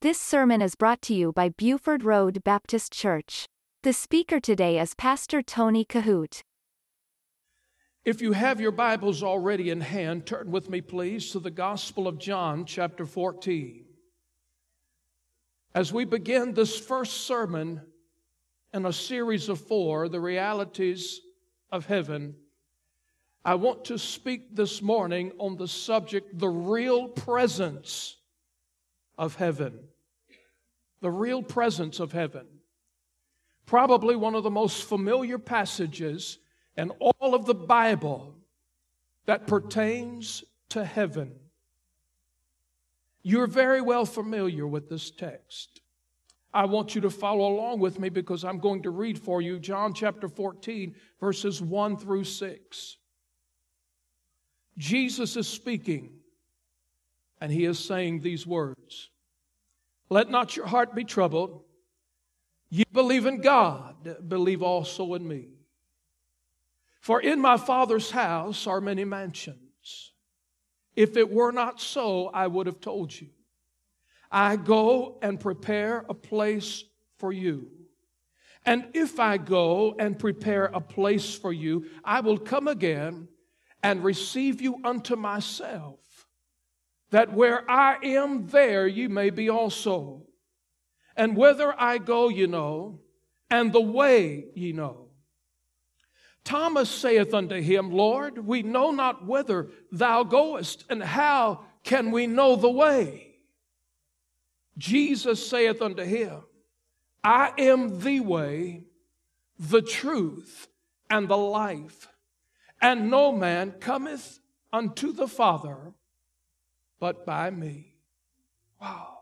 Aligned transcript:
This 0.00 0.20
sermon 0.20 0.62
is 0.62 0.76
brought 0.76 1.02
to 1.02 1.12
you 1.12 1.32
by 1.32 1.48
Buford 1.48 2.04
Road 2.04 2.44
Baptist 2.44 2.92
Church. 2.92 3.48
The 3.82 3.92
speaker 3.92 4.38
today 4.38 4.78
is 4.78 4.94
Pastor 4.94 5.42
Tony 5.42 5.84
Kohout. 5.84 6.42
If 8.04 8.22
you 8.22 8.30
have 8.30 8.60
your 8.60 8.70
Bibles 8.70 9.24
already 9.24 9.70
in 9.70 9.80
hand, 9.80 10.24
turn 10.24 10.52
with 10.52 10.70
me, 10.70 10.80
please, 10.82 11.32
to 11.32 11.40
the 11.40 11.50
Gospel 11.50 12.06
of 12.06 12.20
John, 12.20 12.64
chapter 12.64 13.04
14. 13.04 13.86
As 15.74 15.92
we 15.92 16.04
begin 16.04 16.54
this 16.54 16.78
first 16.78 17.26
sermon 17.26 17.80
in 18.72 18.86
a 18.86 18.92
series 18.92 19.48
of 19.48 19.60
four, 19.60 20.08
The 20.08 20.20
Realities 20.20 21.22
of 21.72 21.86
Heaven, 21.86 22.36
I 23.44 23.56
want 23.56 23.86
to 23.86 23.98
speak 23.98 24.54
this 24.54 24.80
morning 24.80 25.32
on 25.38 25.56
the 25.56 25.66
subject, 25.66 26.38
the 26.38 26.48
real 26.48 27.08
presence 27.08 28.14
of 29.18 29.34
heaven. 29.34 29.87
The 31.00 31.10
real 31.10 31.42
presence 31.42 32.00
of 32.00 32.12
heaven. 32.12 32.46
Probably 33.66 34.16
one 34.16 34.34
of 34.34 34.42
the 34.42 34.50
most 34.50 34.84
familiar 34.84 35.38
passages 35.38 36.38
in 36.76 36.90
all 37.00 37.34
of 37.34 37.44
the 37.44 37.54
Bible 37.54 38.34
that 39.26 39.46
pertains 39.46 40.42
to 40.70 40.84
heaven. 40.84 41.34
You're 43.22 43.46
very 43.46 43.82
well 43.82 44.06
familiar 44.06 44.66
with 44.66 44.88
this 44.88 45.10
text. 45.10 45.80
I 46.54 46.64
want 46.64 46.94
you 46.94 47.02
to 47.02 47.10
follow 47.10 47.52
along 47.52 47.80
with 47.80 47.98
me 47.98 48.08
because 48.08 48.42
I'm 48.42 48.58
going 48.58 48.82
to 48.84 48.90
read 48.90 49.18
for 49.18 49.42
you 49.42 49.58
John 49.58 49.92
chapter 49.92 50.28
14, 50.28 50.94
verses 51.20 51.60
1 51.60 51.98
through 51.98 52.24
6. 52.24 52.96
Jesus 54.78 55.36
is 55.36 55.46
speaking, 55.46 56.10
and 57.40 57.52
he 57.52 57.64
is 57.64 57.78
saying 57.78 58.20
these 58.20 58.46
words 58.46 59.10
Let 60.10 60.30
not 60.30 60.56
your 60.56 60.66
heart 60.66 60.94
be 60.94 61.04
troubled. 61.04 61.62
You 62.70 62.84
believe 62.92 63.26
in 63.26 63.40
God, 63.40 64.28
believe 64.28 64.62
also 64.62 65.14
in 65.14 65.26
me. 65.26 65.48
For 67.00 67.20
in 67.20 67.40
my 67.40 67.56
Father's 67.56 68.10
house 68.10 68.66
are 68.66 68.80
many 68.80 69.04
mansions. 69.04 70.12
If 70.94 71.16
it 71.16 71.30
were 71.30 71.52
not 71.52 71.80
so, 71.80 72.26
I 72.28 72.46
would 72.46 72.66
have 72.66 72.80
told 72.80 73.18
you. 73.18 73.28
I 74.30 74.56
go 74.56 75.18
and 75.22 75.40
prepare 75.40 76.04
a 76.08 76.14
place 76.14 76.84
for 77.18 77.32
you. 77.32 77.70
And 78.66 78.88
if 78.92 79.18
I 79.18 79.38
go 79.38 79.94
and 79.98 80.18
prepare 80.18 80.66
a 80.66 80.80
place 80.80 81.34
for 81.34 81.52
you, 81.52 81.86
I 82.04 82.20
will 82.20 82.36
come 82.36 82.68
again 82.68 83.28
and 83.82 84.04
receive 84.04 84.60
you 84.60 84.80
unto 84.84 85.16
myself, 85.16 86.00
that 87.10 87.32
where 87.32 87.68
I 87.70 87.96
am, 88.02 88.46
there 88.48 88.86
you 88.86 89.08
may 89.08 89.30
be 89.30 89.48
also. 89.48 90.22
And 91.16 91.36
whither 91.36 91.74
I 91.78 91.98
go, 91.98 92.28
you 92.28 92.46
know, 92.46 93.00
and 93.50 93.72
the 93.72 93.80
way 93.80 94.46
ye 94.54 94.72
know. 94.72 95.08
Thomas 96.44 96.88
saith 96.88 97.34
unto 97.34 97.60
him, 97.60 97.90
Lord, 97.90 98.46
we 98.46 98.62
know 98.62 98.90
not 98.90 99.26
whither 99.26 99.68
thou 99.90 100.22
goest, 100.22 100.84
and 100.88 101.02
how 101.02 101.64
can 101.84 102.10
we 102.10 102.26
know 102.26 102.56
the 102.56 102.70
way? 102.70 103.36
Jesus 104.78 105.46
saith 105.46 105.82
unto 105.82 106.04
him, 106.04 106.42
I 107.22 107.52
am 107.58 108.00
the 108.00 108.20
way, 108.20 108.84
the 109.58 109.82
truth, 109.82 110.68
and 111.10 111.28
the 111.28 111.36
life. 111.36 112.08
And 112.80 113.10
no 113.10 113.32
man 113.32 113.72
cometh 113.72 114.38
unto 114.72 115.12
the 115.12 115.26
Father 115.26 115.94
but 117.00 117.24
by 117.24 117.50
me. 117.50 117.94
Wow. 118.80 119.18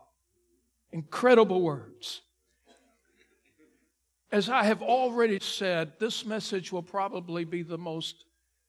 Incredible 0.91 1.61
words. 1.61 2.21
As 4.31 4.49
I 4.49 4.63
have 4.63 4.81
already 4.81 5.39
said, 5.39 5.93
this 5.99 6.25
message 6.25 6.71
will 6.71 6.83
probably 6.83 7.45
be 7.45 7.63
the 7.63 7.77
most 7.77 8.25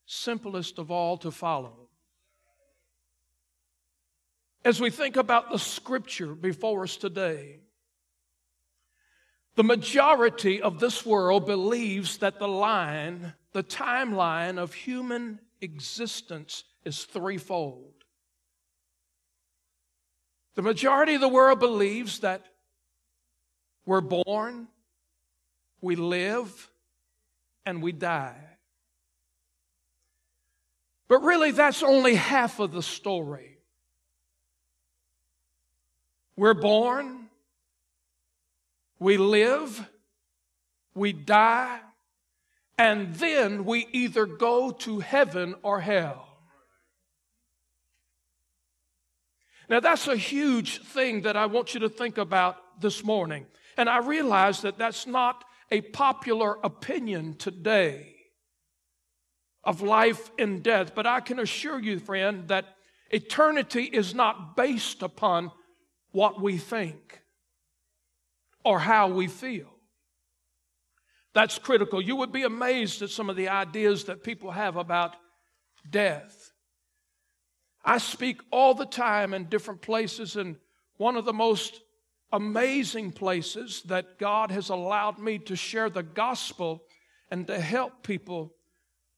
simplest 0.06 0.78
of 0.78 0.90
all 0.90 1.16
to 1.18 1.30
follow. 1.30 1.88
As 4.64 4.80
we 4.80 4.90
think 4.90 5.16
about 5.16 5.50
the 5.50 5.58
scripture 5.58 6.34
before 6.34 6.84
us 6.84 6.96
today, 6.96 7.60
the 9.56 9.64
majority 9.64 10.62
of 10.62 10.78
this 10.78 11.04
world 11.04 11.44
believes 11.44 12.18
that 12.18 12.38
the 12.38 12.46
line, 12.46 13.34
the 13.52 13.64
timeline 13.64 14.58
of 14.58 14.72
human 14.72 15.40
existence 15.60 16.64
is 16.84 17.04
threefold. 17.04 17.97
The 20.58 20.62
majority 20.62 21.14
of 21.14 21.20
the 21.20 21.28
world 21.28 21.60
believes 21.60 22.18
that 22.18 22.44
we're 23.86 24.00
born, 24.00 24.66
we 25.80 25.94
live, 25.94 26.68
and 27.64 27.80
we 27.80 27.92
die. 27.92 28.40
But 31.06 31.22
really, 31.22 31.52
that's 31.52 31.84
only 31.84 32.16
half 32.16 32.58
of 32.58 32.72
the 32.72 32.82
story. 32.82 33.58
We're 36.34 36.54
born, 36.54 37.28
we 38.98 39.16
live, 39.16 39.88
we 40.92 41.12
die, 41.12 41.78
and 42.76 43.14
then 43.14 43.64
we 43.64 43.86
either 43.92 44.26
go 44.26 44.72
to 44.72 44.98
heaven 44.98 45.54
or 45.62 45.80
hell. 45.80 46.27
Now, 49.68 49.80
that's 49.80 50.08
a 50.08 50.16
huge 50.16 50.82
thing 50.82 51.22
that 51.22 51.36
I 51.36 51.46
want 51.46 51.74
you 51.74 51.80
to 51.80 51.88
think 51.88 52.18
about 52.18 52.80
this 52.80 53.04
morning. 53.04 53.46
And 53.76 53.88
I 53.88 53.98
realize 53.98 54.62
that 54.62 54.78
that's 54.78 55.06
not 55.06 55.44
a 55.70 55.82
popular 55.82 56.56
opinion 56.64 57.34
today 57.36 58.16
of 59.64 59.82
life 59.82 60.30
and 60.38 60.62
death, 60.62 60.94
but 60.94 61.06
I 61.06 61.20
can 61.20 61.38
assure 61.38 61.78
you, 61.78 61.98
friend, 61.98 62.48
that 62.48 62.64
eternity 63.10 63.84
is 63.84 64.14
not 64.14 64.56
based 64.56 65.02
upon 65.02 65.52
what 66.12 66.40
we 66.40 66.56
think 66.56 67.20
or 68.64 68.78
how 68.78 69.08
we 69.08 69.26
feel. 69.26 69.68
That's 71.34 71.58
critical. 71.58 72.00
You 72.00 72.16
would 72.16 72.32
be 72.32 72.42
amazed 72.44 73.02
at 73.02 73.10
some 73.10 73.28
of 73.28 73.36
the 73.36 73.48
ideas 73.48 74.04
that 74.04 74.24
people 74.24 74.50
have 74.50 74.76
about 74.76 75.14
death. 75.88 76.37
I 77.84 77.98
speak 77.98 78.40
all 78.50 78.74
the 78.74 78.86
time 78.86 79.34
in 79.34 79.44
different 79.44 79.80
places, 79.80 80.36
and 80.36 80.56
one 80.96 81.16
of 81.16 81.24
the 81.24 81.32
most 81.32 81.80
amazing 82.32 83.12
places 83.12 83.82
that 83.86 84.18
God 84.18 84.50
has 84.50 84.68
allowed 84.68 85.18
me 85.18 85.38
to 85.40 85.56
share 85.56 85.88
the 85.88 86.02
gospel 86.02 86.84
and 87.30 87.46
to 87.46 87.58
help 87.58 88.02
people 88.02 88.54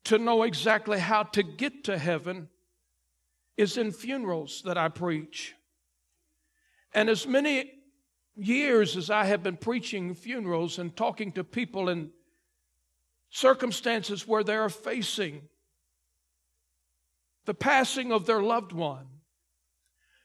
to 0.04 0.18
know 0.18 0.44
exactly 0.44 0.98
how 0.98 1.24
to 1.24 1.42
get 1.42 1.84
to 1.84 1.98
heaven 1.98 2.48
is 3.56 3.76
in 3.76 3.92
funerals 3.92 4.62
that 4.64 4.78
I 4.78 4.88
preach. 4.88 5.54
And 6.94 7.08
as 7.08 7.26
many 7.26 7.72
years 8.36 8.96
as 8.96 9.10
I 9.10 9.24
have 9.24 9.42
been 9.42 9.56
preaching 9.56 10.14
funerals 10.14 10.78
and 10.78 10.96
talking 10.96 11.32
to 11.32 11.44
people 11.44 11.88
in 11.88 12.10
circumstances 13.28 14.26
where 14.26 14.42
they 14.42 14.56
are 14.56 14.70
facing 14.70 15.42
the 17.46 17.54
passing 17.54 18.12
of 18.12 18.26
their 18.26 18.42
loved 18.42 18.72
one, 18.72 19.06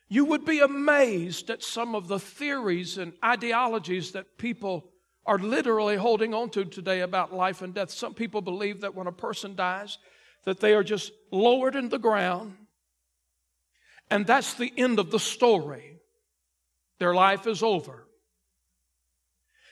you 0.07 0.25
would 0.25 0.45
be 0.45 0.59
amazed 0.59 1.49
at 1.49 1.63
some 1.63 1.95
of 1.95 2.07
the 2.07 2.19
theories 2.19 2.97
and 2.97 3.13
ideologies 3.23 4.11
that 4.11 4.37
people 4.37 4.91
are 5.25 5.39
literally 5.39 5.95
holding 5.95 6.33
on 6.33 6.49
to 6.51 6.65
today 6.65 7.01
about 7.01 7.33
life 7.33 7.61
and 7.61 7.73
death. 7.73 7.89
Some 7.89 8.13
people 8.13 8.41
believe 8.41 8.81
that 8.81 8.93
when 8.93 9.07
a 9.07 9.11
person 9.11 9.55
dies, 9.55 9.97
that 10.43 10.59
they 10.59 10.73
are 10.73 10.83
just 10.83 11.11
lowered 11.31 11.75
in 11.75 11.89
the 11.89 11.97
ground, 11.97 12.55
and 14.11 14.27
that's 14.27 14.53
the 14.53 14.71
end 14.77 14.99
of 14.99 15.09
the 15.09 15.19
story. 15.19 15.99
Their 16.99 17.15
life 17.15 17.47
is 17.47 17.63
over. 17.63 18.07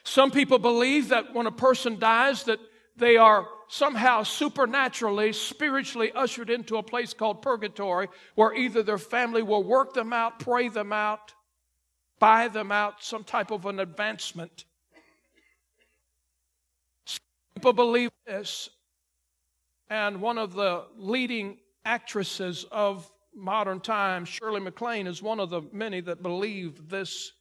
Some 0.03 0.31
people 0.31 0.59
believe 0.59 1.09
that 1.09 1.33
when 1.33 1.45
a 1.45 1.51
person 1.51 1.99
dies 1.99 2.43
that 2.45 2.59
they 2.97 3.15
are 3.17 3.47
somehow 3.73 4.21
supernaturally, 4.21 5.33
spiritually 5.33 6.11
ushered 6.13 6.51
into 6.51 6.77
a 6.77 6.83
place 6.83 7.11
called 7.11 7.41
purgatory 7.41 8.07
where 8.35 8.53
either 8.53 8.83
their 8.83 8.99
family 8.99 9.41
will 9.41 9.63
work 9.63 9.95
them 9.95 10.13
out, 10.13 10.37
pray 10.37 10.69
them 10.69 10.93
out, 10.93 11.33
buy 12.19 12.47
them 12.47 12.71
out, 12.71 13.03
some 13.03 13.23
type 13.23 13.49
of 13.49 13.65
an 13.65 13.79
advancement. 13.79 14.65
People 17.55 17.73
believe 17.73 18.11
this, 18.27 18.69
and 19.89 20.21
one 20.21 20.37
of 20.37 20.53
the 20.53 20.85
leading 20.95 21.57
actresses 21.83 22.65
of 22.71 23.11
modern 23.35 23.79
times, 23.79 24.29
Shirley 24.29 24.59
MacLaine, 24.59 25.07
is 25.07 25.23
one 25.23 25.39
of 25.39 25.49
the 25.49 25.63
many 25.71 25.99
that 26.01 26.21
believe 26.21 26.89
this 26.89 27.31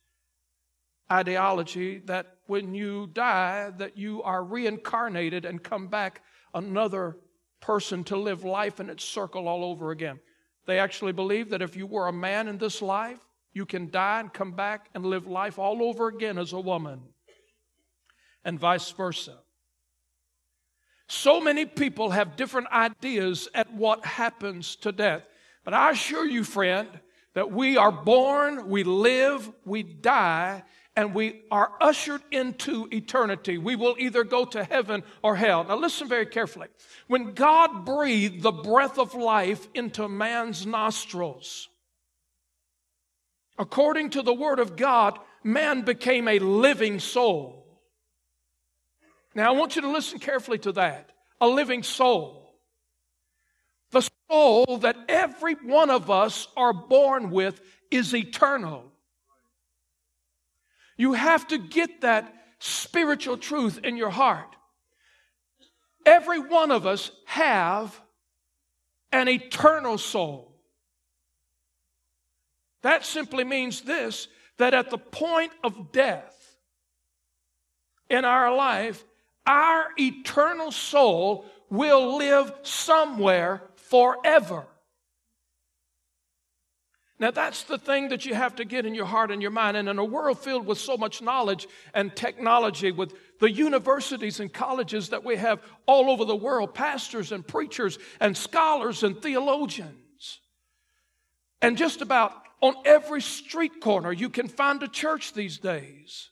ideology 1.13 1.99
that 2.07 2.39
when 2.47 2.75
you 2.75 3.09
die 3.13 3.71
that 3.77 3.97
you 3.97 4.23
are 4.23 4.43
reincarnated 4.43 5.45
and 5.45 5.63
come 5.63 5.89
back 5.89 6.23
another 6.55 7.17
person 7.61 8.03
to 8.05 8.17
live 8.17 8.43
life 8.45 8.81
in 8.81 8.91
its 8.91 9.05
circle 9.05 9.47
all 9.47 9.65
over 9.65 9.91
again. 9.91 10.19
They 10.67 10.79
actually 10.79 11.13
believe 11.13 11.51
that 11.51 11.63
if 11.63 11.77
you 11.77 11.87
were 11.87 12.09
a 12.09 12.13
man 12.13 12.49
in 12.49 12.59
this 12.59 12.83
life, 12.83 13.21
You 13.53 13.67
can 13.67 13.91
die 13.91 14.21
and 14.21 14.33
come 14.33 14.53
back 14.53 14.89
and 14.95 15.05
live 15.05 15.27
life 15.27 15.59
all 15.59 15.83
over 15.83 16.09
again 16.09 16.39
as 16.39 16.53
a 16.53 16.61
woman, 16.61 17.01
and 18.45 18.59
vice 18.59 18.91
versa. 18.91 19.39
So 21.09 21.41
many 21.41 21.67
people 21.67 22.11
have 22.11 22.37
different 22.37 22.69
ideas 22.69 23.49
at 23.55 23.73
what 23.75 24.05
happens 24.05 24.77
to 24.77 24.93
death. 24.93 25.23
But 25.65 25.75
I 25.75 25.91
assure 25.91 26.25
you, 26.25 26.43
friend, 26.43 26.89
that 27.35 27.53
we 27.53 27.77
are 27.77 27.93
born, 27.93 28.69
we 28.69 28.85
live, 28.85 29.51
we 29.65 29.83
die, 29.83 30.63
and 30.95 31.15
we 31.15 31.43
are 31.51 31.73
ushered 31.81 32.21
into 32.31 32.87
eternity. 32.93 33.57
We 33.57 33.77
will 33.77 33.97
either 33.99 34.25
go 34.25 34.45
to 34.47 34.63
heaven 34.63 35.03
or 35.23 35.37
hell. 35.37 35.65
Now, 35.65 35.77
listen 35.77 36.09
very 36.09 36.27
carefully. 36.27 36.69
When 37.07 37.33
God 37.33 37.85
breathed 37.85 38.43
the 38.43 38.53
breath 38.53 38.99
of 38.99 39.15
life 39.15 39.67
into 39.75 40.09
man's 40.09 40.67
nostrils, 40.67 41.69
according 43.59 44.11
to 44.11 44.23
the 44.23 44.35
Word 44.35 44.59
of 44.59 44.77
God, 44.77 45.19
man 45.43 45.83
became 45.83 46.29
a 46.29 46.39
living 46.39 47.01
soul. 47.01 47.81
Now, 49.35 49.49
I 49.49 49.57
want 49.57 49.77
you 49.77 49.83
to 49.83 49.91
listen 49.91 50.19
carefully 50.19 50.59
to 50.59 50.73
that 50.73 51.11
a 51.41 51.49
living 51.49 51.83
soul. 51.83 52.55
The 53.91 54.09
soul 54.31 54.79
that 54.79 54.97
every 55.09 55.55
one 55.55 55.91
of 55.91 56.11
us 56.11 56.47
are 56.57 56.73
born 56.73 57.31
with 57.31 57.61
is 57.91 58.15
eternal. 58.15 58.92
You 61.03 61.15
have 61.15 61.49
to 61.49 61.59
get 61.59 62.03
that 62.03 62.33
spiritual 62.61 63.37
truth 63.37 63.81
in 63.83 63.97
your 63.97 64.11
heart. 64.11 64.55
Every 66.07 66.39
one 66.39 66.71
of 66.71 66.87
us 66.87 67.11
have 67.25 68.01
an 69.11 69.29
eternal 69.29 69.99
soul. 69.99 70.55
That 72.83 73.05
simply 73.05 73.43
means 73.43 73.81
this 73.81 74.29
that 74.59 74.75
at 74.75 74.91
the 74.91 74.99
point 74.99 75.51
of 75.65 75.91
death 75.91 76.57
in 78.09 78.25
our 78.25 78.55
life, 78.55 79.05
our 79.45 79.87
eternal 79.99 80.71
soul 80.71 81.47
will 81.69 82.17
live 82.17 82.53
somewhere 82.63 83.65
forever. 83.75 84.69
Now, 87.23 87.31
that's 87.31 87.63
the 87.63 87.79
thing 87.79 88.09
that 88.09 88.27
you 88.27 88.35
have 88.35 88.57
to 88.57 88.65
get 88.65 88.85
in 88.85 88.97
your 88.97 89.05
heart 89.05 89.31
and 89.31 89.41
your 89.41 89.53
mind. 89.53 89.77
And 89.77 89.89
in 89.89 89.97
a 89.97 90.05
world 90.05 90.41
filled 90.41 90.67
with 90.67 90.79
so 90.79 90.97
much 90.97 91.23
knowledge 91.23 91.69
and 91.95 92.15
technology, 92.17 92.91
with 92.91 93.15
the 93.39 93.49
universities 93.49 94.41
and 94.41 94.53
colleges 94.53 95.11
that 95.11 95.23
we 95.23 95.37
have 95.37 95.63
all 95.87 96.11
over 96.11 96.25
the 96.25 96.35
world, 96.35 96.75
pastors 96.75 97.31
and 97.31 97.47
preachers 97.47 98.01
and 98.19 98.37
scholars 98.37 99.05
and 99.05 99.23
theologians, 99.23 100.41
and 101.61 101.79
just 101.79 102.01
about 102.01 102.33
on 102.61 102.75
every 102.85 103.23
street 103.23 103.81
corner, 103.81 104.11
you 104.11 104.29
can 104.29 104.49
find 104.49 104.83
a 104.83 104.89
church 104.89 105.33
these 105.33 105.59
days. 105.59 106.31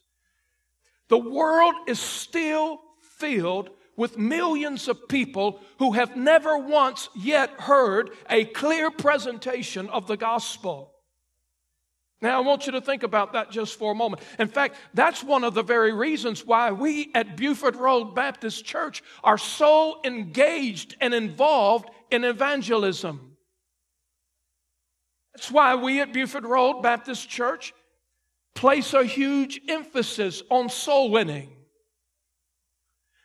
The 1.07 1.19
world 1.19 1.77
is 1.87 2.01
still 2.01 2.81
filled 3.19 3.71
with 4.01 4.17
millions 4.17 4.89
of 4.89 5.09
people 5.09 5.61
who 5.79 5.93
have 5.93 6.17
never 6.17 6.57
once 6.57 7.11
yet 7.15 7.51
heard 7.61 8.09
a 8.31 8.47
clear 8.47 8.91
presentation 8.91 9.91
of 9.91 10.07
the 10.07 10.17
gospel. 10.17 10.95
Now, 12.23 12.39
I 12.39 12.41
want 12.41 12.65
you 12.65 12.73
to 12.73 12.81
think 12.81 13.03
about 13.03 13.35
that 13.35 13.51
just 13.51 13.79
for 13.79 13.93
a 13.93 13.95
moment. 13.95 14.23
In 14.39 14.49
fact, 14.49 14.77
that's 14.95 15.23
one 15.23 15.45
of 15.45 15.53
the 15.53 15.63
very 15.63 15.93
reasons 15.93 16.47
why 16.47 16.73
we 16.73 17.11
at 17.15 17.37
Buford 17.37 17.77
Road 17.77 18.15
Baptist 18.15 18.65
Church 18.65 19.03
are 19.23 19.37
so 19.37 20.01
engaged 20.03 20.97
and 21.03 21.13
involved 21.13 21.91
in 22.11 22.25
evangelism. 22.25 23.37
That's 25.35 25.51
why 25.51 25.75
we 25.75 26.01
at 26.01 26.15
Buford 26.15 26.47
Road 26.47 26.81
Baptist 26.81 27.29
Church 27.29 27.75
place 28.55 28.95
a 28.95 29.05
huge 29.05 29.61
emphasis 29.69 30.43
on 30.49 30.71
soul 30.71 31.11
winning. 31.11 31.60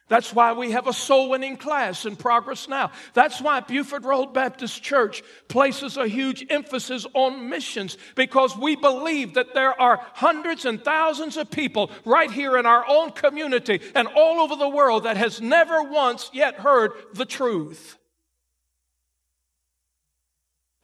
That's 0.08 0.32
why 0.32 0.54
we 0.54 0.72
have 0.72 0.86
a 0.86 0.94
soul 0.94 1.30
winning 1.30 1.58
class 1.58 2.06
in 2.06 2.16
progress 2.16 2.68
now. 2.68 2.92
That's 3.16 3.42
why 3.42 3.62
Buford 3.62 4.06
Road 4.06 4.36
Baptist 4.36 4.84
Church 4.84 5.24
places 5.48 5.98
a 5.98 6.08
huge 6.08 6.46
emphasis 6.52 7.08
on 7.16 7.50
missions 7.50 7.98
because 8.14 8.56
we 8.56 8.76
believe 8.76 9.34
that 9.34 9.56
there 9.56 9.80
are 9.82 10.06
hundreds 10.14 10.66
and 10.66 10.84
thousands 10.84 11.38
of 11.38 11.50
people 11.50 11.90
right 12.06 12.30
here 12.30 12.56
in 12.58 12.68
our 12.68 12.86
own 12.88 13.14
community 13.14 13.82
and 13.96 14.08
all 14.16 14.42
over 14.42 14.56
the 14.56 14.70
world 14.70 15.06
that 15.06 15.18
has 15.18 15.42
never 15.42 15.82
once 15.82 16.30
yet 16.34 16.56
heard 16.56 16.92
the 17.16 17.26
truth. 17.26 17.98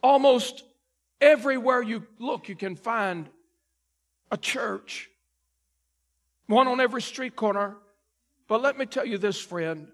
Almost 0.01 0.63
everywhere 1.19 1.83
you 1.83 2.07
look, 2.17 2.49
you 2.49 2.55
can 2.55 2.75
find 2.75 3.29
a 4.31 4.37
church, 4.37 5.11
one 6.47 6.67
on 6.67 6.79
every 6.79 7.03
street 7.03 7.35
corner 7.35 7.75
but 8.51 8.61
let 8.61 8.77
me 8.77 8.85
tell 8.85 9.05
you 9.05 9.17
this, 9.17 9.39
friend. 9.39 9.87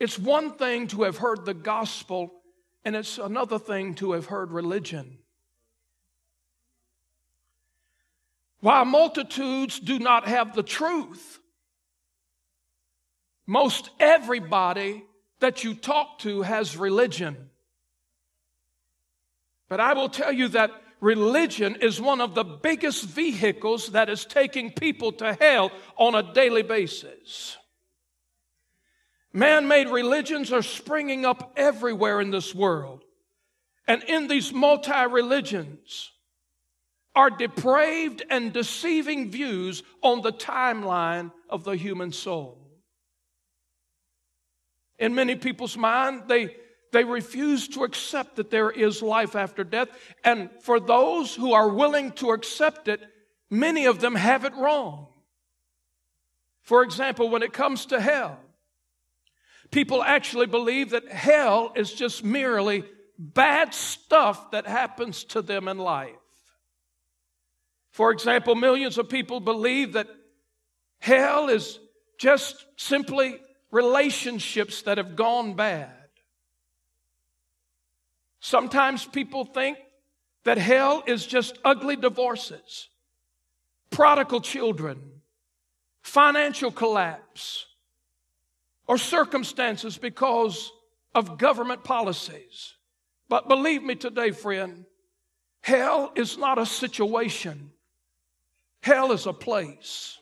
It's 0.00 0.18
one 0.18 0.54
thing 0.54 0.88
to 0.88 1.04
have 1.04 1.18
heard 1.18 1.44
the 1.44 1.54
gospel, 1.54 2.32
and 2.84 2.96
it's 2.96 3.18
another 3.18 3.60
thing 3.60 3.94
to 3.94 4.10
have 4.10 4.26
heard 4.26 4.50
religion. 4.50 5.18
While 8.58 8.86
multitudes 8.86 9.78
do 9.78 10.00
not 10.00 10.26
have 10.26 10.56
the 10.56 10.64
truth, 10.64 11.38
most 13.46 13.90
everybody 14.00 15.04
that 15.38 15.62
you 15.62 15.76
talk 15.76 16.18
to 16.22 16.42
has 16.42 16.76
religion. 16.76 17.50
But 19.68 19.78
I 19.78 19.92
will 19.92 20.08
tell 20.08 20.32
you 20.32 20.48
that 20.48 20.72
religion 21.00 21.76
is 21.80 22.00
one 22.00 22.20
of 22.20 22.34
the 22.34 22.44
biggest 22.44 23.04
vehicles 23.04 23.88
that 23.88 24.08
is 24.08 24.24
taking 24.24 24.70
people 24.70 25.12
to 25.12 25.34
hell 25.34 25.70
on 25.96 26.14
a 26.14 26.32
daily 26.32 26.62
basis. 26.62 27.56
Man 29.32 29.68
made 29.68 29.88
religions 29.88 30.52
are 30.52 30.62
springing 30.62 31.26
up 31.26 31.52
everywhere 31.56 32.20
in 32.20 32.30
this 32.30 32.54
world. 32.54 33.04
And 33.86 34.02
in 34.04 34.28
these 34.28 34.52
multi 34.52 35.06
religions 35.10 36.10
are 37.14 37.30
depraved 37.30 38.22
and 38.30 38.52
deceiving 38.52 39.30
views 39.30 39.82
on 40.02 40.22
the 40.22 40.32
timeline 40.32 41.32
of 41.48 41.64
the 41.64 41.76
human 41.76 42.12
soul. 42.12 42.66
In 44.98 45.14
many 45.14 45.36
people's 45.36 45.76
mind, 45.76 46.24
they 46.28 46.56
they 46.92 47.04
refuse 47.04 47.68
to 47.68 47.84
accept 47.84 48.36
that 48.36 48.50
there 48.50 48.70
is 48.70 49.02
life 49.02 49.36
after 49.36 49.64
death. 49.64 49.88
And 50.24 50.50
for 50.60 50.80
those 50.80 51.34
who 51.34 51.52
are 51.52 51.68
willing 51.68 52.12
to 52.12 52.30
accept 52.30 52.88
it, 52.88 53.00
many 53.50 53.86
of 53.86 54.00
them 54.00 54.14
have 54.14 54.44
it 54.44 54.54
wrong. 54.54 55.08
For 56.62 56.82
example, 56.82 57.28
when 57.28 57.42
it 57.42 57.52
comes 57.52 57.86
to 57.86 58.00
hell, 58.00 58.38
people 59.70 60.02
actually 60.02 60.46
believe 60.46 60.90
that 60.90 61.08
hell 61.08 61.72
is 61.76 61.92
just 61.92 62.24
merely 62.24 62.84
bad 63.18 63.74
stuff 63.74 64.50
that 64.50 64.66
happens 64.66 65.24
to 65.24 65.42
them 65.42 65.68
in 65.68 65.78
life. 65.78 66.10
For 67.90 68.10
example, 68.10 68.54
millions 68.54 68.98
of 68.98 69.08
people 69.08 69.40
believe 69.40 69.94
that 69.94 70.08
hell 70.98 71.48
is 71.48 71.78
just 72.18 72.64
simply 72.76 73.40
relationships 73.70 74.82
that 74.82 74.98
have 74.98 75.16
gone 75.16 75.54
bad. 75.54 75.92
Sometimes 78.46 79.04
people 79.04 79.44
think 79.44 79.76
that 80.44 80.56
hell 80.56 81.02
is 81.04 81.26
just 81.26 81.58
ugly 81.64 81.96
divorces, 81.96 82.88
prodigal 83.90 84.40
children, 84.40 85.20
financial 86.00 86.70
collapse, 86.70 87.66
or 88.86 88.98
circumstances 88.98 89.98
because 89.98 90.70
of 91.12 91.38
government 91.38 91.82
policies. 91.82 92.74
But 93.28 93.48
believe 93.48 93.82
me 93.82 93.96
today, 93.96 94.30
friend, 94.30 94.84
hell 95.60 96.12
is 96.14 96.38
not 96.38 96.56
a 96.56 96.66
situation, 96.66 97.72
hell 98.80 99.10
is 99.10 99.26
a 99.26 99.32
place. 99.32 100.20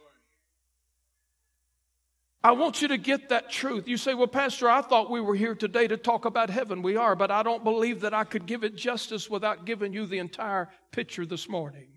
I 2.45 2.53
want 2.53 2.83
you 2.83 2.89
to 2.89 2.99
get 2.99 3.31
that 3.31 3.51
truth. 3.51 3.89
You 3.89 3.97
say, 3.97 4.13
Well, 4.13 4.27
Pastor, 4.27 4.69
I 4.69 4.83
thought 4.83 5.11
we 5.11 5.23
were 5.23 5.35
here 5.35 5.55
today 5.55 5.89
to 5.89 5.97
talk 5.97 6.27
about 6.27 6.51
heaven. 6.51 6.83
We 6.83 6.95
are, 6.95 7.17
but 7.17 7.31
I 7.31 7.43
don't 7.43 7.65
believe 7.65 8.03
that 8.03 8.13
I 8.13 8.25
could 8.25 8.45
give 8.45 8.65
it 8.65 8.77
justice 8.77 9.31
without 9.31 9.65
giving 9.65 9.95
you 9.95 10.05
the 10.05 10.19
entire 10.19 10.69
picture 10.93 11.25
this 11.25 11.49
morning. 11.49 11.89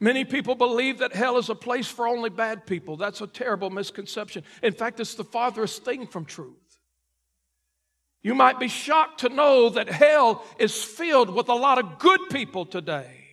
Many 0.00 0.26
people 0.26 0.54
believe 0.54 0.98
that 0.98 1.14
hell 1.14 1.38
is 1.38 1.48
a 1.48 1.54
place 1.54 1.88
for 1.88 2.06
only 2.06 2.28
bad 2.28 2.66
people. 2.66 2.98
That's 2.98 3.22
a 3.22 3.26
terrible 3.26 3.70
misconception. 3.70 4.44
In 4.62 4.74
fact, 4.74 5.00
it's 5.00 5.14
the 5.14 5.24
farthest 5.24 5.82
thing 5.82 6.06
from 6.06 6.26
truth. 6.26 6.52
You 8.22 8.34
might 8.34 8.60
be 8.60 8.68
shocked 8.68 9.20
to 9.20 9.30
know 9.30 9.70
that 9.70 9.88
hell 9.88 10.44
is 10.58 10.84
filled 10.84 11.34
with 11.34 11.48
a 11.48 11.54
lot 11.54 11.78
of 11.78 11.98
good 11.98 12.20
people 12.30 12.66
today. 12.66 13.23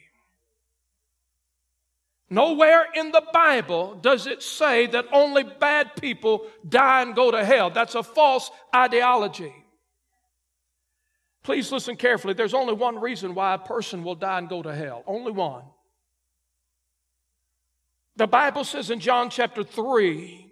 Nowhere 2.32 2.86
in 2.96 3.12
the 3.12 3.24
Bible 3.34 3.96
does 3.96 4.26
it 4.26 4.42
say 4.42 4.88
that 4.88 5.06
only 5.12 5.44
bad 5.44 5.98
people 6.00 6.48
die 6.68 7.02
and 7.02 7.14
go 7.14 7.30
to 7.30 7.44
hell. 7.44 7.70
That's 7.70 7.94
a 7.94 8.04
false 8.04 8.50
ideology. 8.74 9.54
Please 11.44 11.74
listen 11.74 11.98
carefully. 11.98 12.34
There's 12.34 12.54
only 12.54 12.74
one 12.74 13.02
reason 13.02 13.36
why 13.36 13.54
a 13.56 13.58
person 13.58 14.06
will 14.06 14.16
die 14.16 14.38
and 14.38 14.48
go 14.48 14.64
to 14.64 14.74
hell. 14.74 15.04
Only 15.06 15.34
one. 15.34 15.64
The 18.16 18.28
Bible 18.28 18.64
says 18.64 18.92
in 18.92 19.02
John 19.02 19.30
chapter 19.30 19.66
3, 19.66 20.51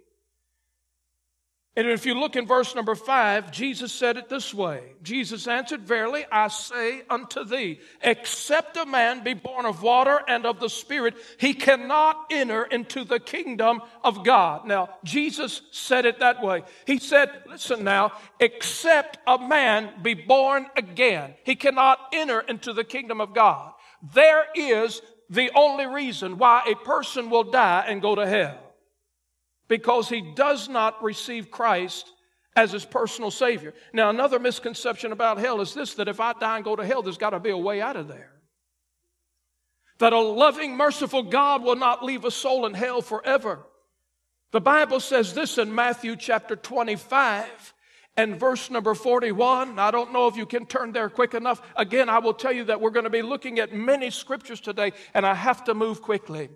and 1.76 1.86
if 1.86 2.04
you 2.04 2.18
look 2.18 2.34
in 2.34 2.48
verse 2.48 2.74
number 2.74 2.96
five, 2.96 3.52
Jesus 3.52 3.92
said 3.92 4.16
it 4.16 4.28
this 4.28 4.52
way 4.52 4.92
Jesus 5.02 5.46
answered, 5.46 5.82
Verily 5.82 6.24
I 6.30 6.48
say 6.48 7.02
unto 7.08 7.44
thee, 7.44 7.78
except 8.02 8.76
a 8.76 8.84
man 8.84 9.22
be 9.22 9.34
born 9.34 9.66
of 9.66 9.80
water 9.80 10.20
and 10.26 10.46
of 10.46 10.58
the 10.58 10.68
Spirit, 10.68 11.14
he 11.38 11.54
cannot 11.54 12.26
enter 12.30 12.64
into 12.64 13.04
the 13.04 13.20
kingdom 13.20 13.80
of 14.02 14.24
God. 14.24 14.66
Now, 14.66 14.90
Jesus 15.04 15.62
said 15.70 16.06
it 16.06 16.18
that 16.18 16.42
way. 16.42 16.64
He 16.86 16.98
said, 16.98 17.30
Listen 17.48 17.84
now, 17.84 18.12
except 18.40 19.18
a 19.28 19.38
man 19.38 20.02
be 20.02 20.14
born 20.14 20.66
again, 20.76 21.34
he 21.44 21.54
cannot 21.54 22.00
enter 22.12 22.40
into 22.40 22.72
the 22.72 22.84
kingdom 22.84 23.20
of 23.20 23.32
God. 23.32 23.72
There 24.12 24.44
is 24.56 25.02
the 25.28 25.52
only 25.54 25.86
reason 25.86 26.36
why 26.36 26.64
a 26.66 26.74
person 26.84 27.30
will 27.30 27.44
die 27.44 27.84
and 27.86 28.02
go 28.02 28.16
to 28.16 28.26
hell 28.26 28.69
because 29.70 30.08
he 30.08 30.20
does 30.20 30.68
not 30.68 31.00
receive 31.00 31.48
Christ 31.48 32.12
as 32.56 32.72
his 32.72 32.84
personal 32.84 33.30
Savior. 33.30 33.72
Now, 33.92 34.10
another 34.10 34.40
misconception 34.40 35.12
about 35.12 35.38
hell 35.38 35.60
is 35.60 35.72
this 35.72 35.94
that 35.94 36.08
if 36.08 36.18
I 36.18 36.32
die 36.32 36.56
and 36.56 36.64
go 36.64 36.74
to 36.74 36.84
hell, 36.84 37.02
there's 37.02 37.16
got 37.16 37.30
to 37.30 37.38
be 37.38 37.50
a 37.50 37.56
way 37.56 37.80
out 37.80 37.94
of 37.94 38.08
there. 38.08 38.32
That 39.98 40.12
a 40.12 40.18
loving, 40.18 40.76
merciful 40.76 41.22
God 41.22 41.62
will 41.62 41.76
not 41.76 42.04
leave 42.04 42.24
a 42.24 42.32
soul 42.32 42.66
in 42.66 42.74
hell 42.74 43.00
forever. 43.00 43.60
The 44.50 44.60
Bible 44.60 44.98
says 44.98 45.34
this 45.34 45.56
in 45.56 45.72
Matthew 45.72 46.16
chapter 46.16 46.56
25 46.56 47.72
and 48.16 48.40
verse 48.40 48.70
number 48.70 48.94
41. 48.94 49.78
I 49.78 49.92
don't 49.92 50.12
know 50.12 50.26
if 50.26 50.36
you 50.36 50.46
can 50.46 50.66
turn 50.66 50.90
there 50.90 51.08
quick 51.10 51.32
enough. 51.32 51.62
Again, 51.76 52.08
I 52.08 52.18
will 52.18 52.34
tell 52.34 52.52
you 52.52 52.64
that 52.64 52.80
we're 52.80 52.90
going 52.90 53.04
to 53.04 53.10
be 53.10 53.22
looking 53.22 53.60
at 53.60 53.72
many 53.72 54.10
scriptures 54.10 54.60
today, 54.60 54.94
and 55.14 55.24
I 55.24 55.34
have 55.34 55.62
to 55.66 55.74
move 55.74 56.02
quickly. 56.02 56.48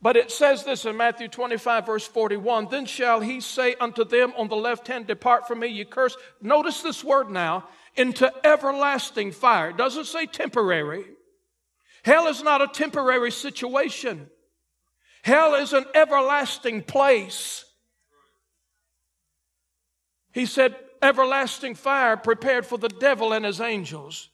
But 0.00 0.16
it 0.16 0.30
says 0.30 0.64
this 0.64 0.84
in 0.84 0.96
Matthew 0.96 1.28
25, 1.28 1.86
verse 1.86 2.06
41 2.06 2.68
Then 2.70 2.86
shall 2.86 3.20
he 3.20 3.40
say 3.40 3.74
unto 3.80 4.04
them 4.04 4.32
on 4.36 4.48
the 4.48 4.56
left 4.56 4.88
hand, 4.88 5.06
Depart 5.06 5.48
from 5.48 5.60
me, 5.60 5.68
ye 5.68 5.84
curse. 5.84 6.16
Notice 6.40 6.82
this 6.82 7.02
word 7.02 7.30
now, 7.30 7.68
into 7.96 8.30
everlasting 8.46 9.32
fire. 9.32 9.70
It 9.70 9.76
doesn't 9.76 10.04
say 10.04 10.26
temporary. 10.26 11.04
Hell 12.04 12.28
is 12.28 12.42
not 12.42 12.62
a 12.62 12.68
temporary 12.68 13.32
situation, 13.32 14.28
hell 15.22 15.54
is 15.54 15.72
an 15.72 15.86
everlasting 15.94 16.82
place. 16.82 17.64
He 20.32 20.46
said, 20.46 20.76
Everlasting 21.02 21.74
fire 21.74 22.16
prepared 22.16 22.66
for 22.66 22.78
the 22.78 22.88
devil 22.88 23.32
and 23.32 23.44
his 23.44 23.60
angels. 23.60 24.30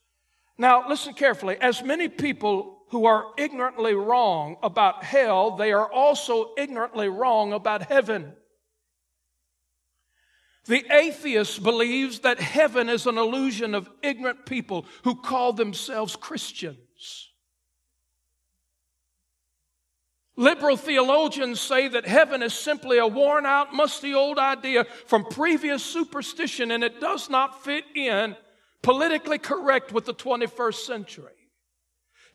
Now, 0.59 0.89
listen 0.89 1.13
carefully. 1.15 1.57
As 1.61 1.83
many 1.83 2.09
people 2.09 2.82
who 2.93 3.07
are 3.07 3.25
ignorantly 3.39 3.95
wrong 3.95 4.59
about 4.63 5.03
hell, 5.03 5.57
they 5.57 5.73
are 5.73 5.91
also 5.91 6.53
ignorantly 6.59 7.09
wrong 7.09 7.55
about 7.55 7.83
heaven. 7.85 8.35
The 10.67 10.85
atheist 10.93 11.63
believes 11.63 12.21
that 12.21 12.39
heaven 12.39 12.91
is 12.91 13.07
an 13.07 13.17
illusion 13.17 13.75
of 13.75 13.89
ignorant 14.03 14.45
people 14.45 14.85
who 15.05 15.17
call 15.17 15.55
themselves 15.55 16.17
Christians. 16.17 17.31
Liberal 20.37 20.77
theologians 20.77 21.63
say 21.63 21.89
that 21.89 22.07
heaven 22.07 22.43
is 22.43 22.53
simply 22.53 22.99
a 22.99 23.07
worn 23.07 23.47
out, 23.47 23.73
musty 23.73 24.13
old 24.13 24.39
idea 24.39 24.85
from 25.07 25.25
previous 25.25 25.83
superstition 25.83 26.71
and 26.71 26.85
it 26.85 27.01
does 27.01 27.31
not 27.31 27.65
fit 27.65 27.85
in 27.95 28.37
politically 28.83 29.39
correct 29.39 29.93
with 29.93 30.05
the 30.05 30.15
21st 30.15 30.75
century. 30.75 31.42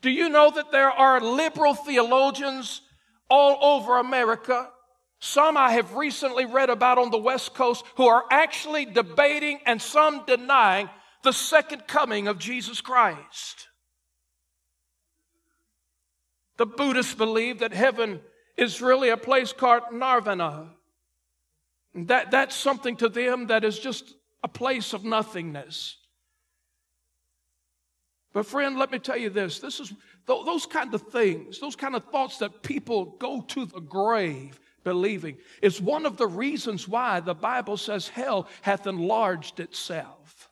Do 0.02 0.10
you 0.10 0.30
know 0.30 0.52
that 0.52 0.72
there 0.72 0.92
are 0.92 1.20
liberal 1.20 1.74
theologians 1.74 2.82
all 3.30 3.78
over 3.78 3.98
America? 3.98 4.70
Some 5.20 5.58
I 5.58 5.72
have 5.72 5.96
recently 5.96 6.46
read 6.46 6.70
about 6.70 7.00
on 7.00 7.10
the 7.10 7.18
West 7.18 7.56
Coast 7.56 7.84
who 7.96 8.08
are 8.08 8.24
actually 8.30 8.86
debating 8.86 9.60
and 9.66 9.82
some 9.82 10.24
denying 10.26 10.90
the 11.24 11.34
second 11.34 11.88
coming 11.88 12.28
of 12.28 12.38
Jesus 12.38 12.82
Christ. 12.82 13.68
The 16.58 16.66
Buddhists 16.66 17.16
believe 17.16 17.60
that 17.60 17.74
heaven 17.74 18.22
is 18.56 18.82
really 18.82 19.10
a 19.10 19.18
place 19.18 19.54
called 19.54 19.84
Nirvana. 19.92 20.72
That, 21.94 22.30
that's 22.30 22.56
something 22.56 22.96
to 22.98 23.10
them 23.10 23.48
that 23.48 23.64
is 23.64 23.80
just 23.80 24.16
a 24.44 24.48
place 24.48 24.94
of 24.94 25.04
nothingness. 25.04 25.98
But, 28.34 28.46
friend, 28.46 28.78
let 28.78 28.92
me 28.92 29.00
tell 29.00 29.18
you 29.18 29.30
this 29.30 29.60
this 29.60 29.80
is 29.80 29.94
those 30.26 30.66
kind 30.66 30.94
of 30.94 31.02
things, 31.04 31.60
those 31.60 31.76
kind 31.76 31.96
of 31.96 32.04
thoughts 32.06 32.38
that 32.40 32.62
people 32.62 33.06
go 33.18 33.42
to 33.42 33.66
the 33.66 33.80
grave 33.80 34.60
believing, 34.84 35.38
is 35.62 35.82
one 35.82 36.06
of 36.06 36.18
the 36.18 36.28
reasons 36.28 36.88
why 36.88 37.20
the 37.20 37.34
Bible 37.34 37.78
says 37.78 38.08
hell 38.08 38.48
hath 38.62 38.88
enlarged 38.88 39.60
itself. 39.60 40.50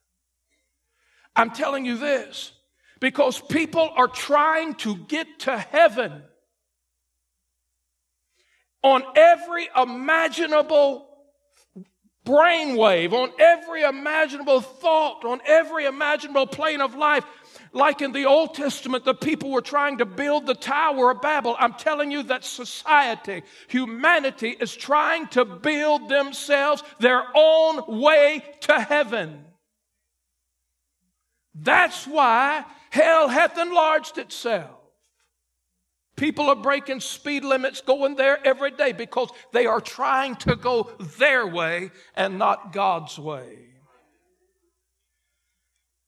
I'm 1.36 1.52
telling 1.52 1.86
you 1.86 1.98
this 1.98 2.54
because 3.00 3.40
people 3.40 3.92
are 3.96 4.08
trying 4.08 4.76
to 4.76 4.96
get 4.96 5.40
to 5.40 5.58
heaven 5.58 6.24
on 8.82 9.04
every 9.16 9.68
imaginable 9.76 11.08
brainwave, 12.26 13.14
on 13.14 13.32
every 13.40 13.84
imaginable 13.84 14.62
thought, 14.62 15.26
on 15.26 15.40
every 15.46 15.86
imaginable 15.86 16.48
plane 16.48 16.82
of 16.82 16.96
life. 16.96 17.24
Like 17.76 18.02
in 18.02 18.14
the 18.14 18.24
Old 18.24 18.54
Testament, 18.54 19.04
the 19.04 19.14
people 19.14 19.52
were 19.52 19.62
trying 19.62 19.98
to 19.98 20.06
build 20.06 20.46
the 20.46 20.56
Tower 20.56 21.12
of 21.12 21.22
Babel. 21.22 21.58
I'm 21.60 21.74
telling 21.74 22.10
you 22.10 22.24
that 22.24 22.46
society, 22.46 23.44
humanity 23.68 24.56
is 24.58 24.74
trying 24.74 25.28
to 25.28 25.44
build 25.44 26.08
themselves 26.08 26.84
their 27.02 27.22
own 27.36 28.00
way 28.00 28.46
to 28.62 28.80
heaven. 28.80 29.44
That's 31.54 32.08
why 32.08 32.64
hell 32.92 33.28
hath 33.28 33.58
enlarged 33.58 34.20
itself. 34.20 34.72
People 36.16 36.48
are 36.48 36.56
breaking 36.56 37.02
speed 37.02 37.44
limits 37.44 37.82
going 37.82 38.16
there 38.16 38.40
every 38.48 38.72
day 38.72 38.94
because 38.94 39.32
they 39.52 39.66
are 39.66 39.82
trying 39.82 40.38
to 40.38 40.56
go 40.56 40.90
their 41.20 41.46
way 41.46 41.92
and 42.16 42.40
not 42.40 42.72
God's 42.72 43.20
way. 43.20 43.75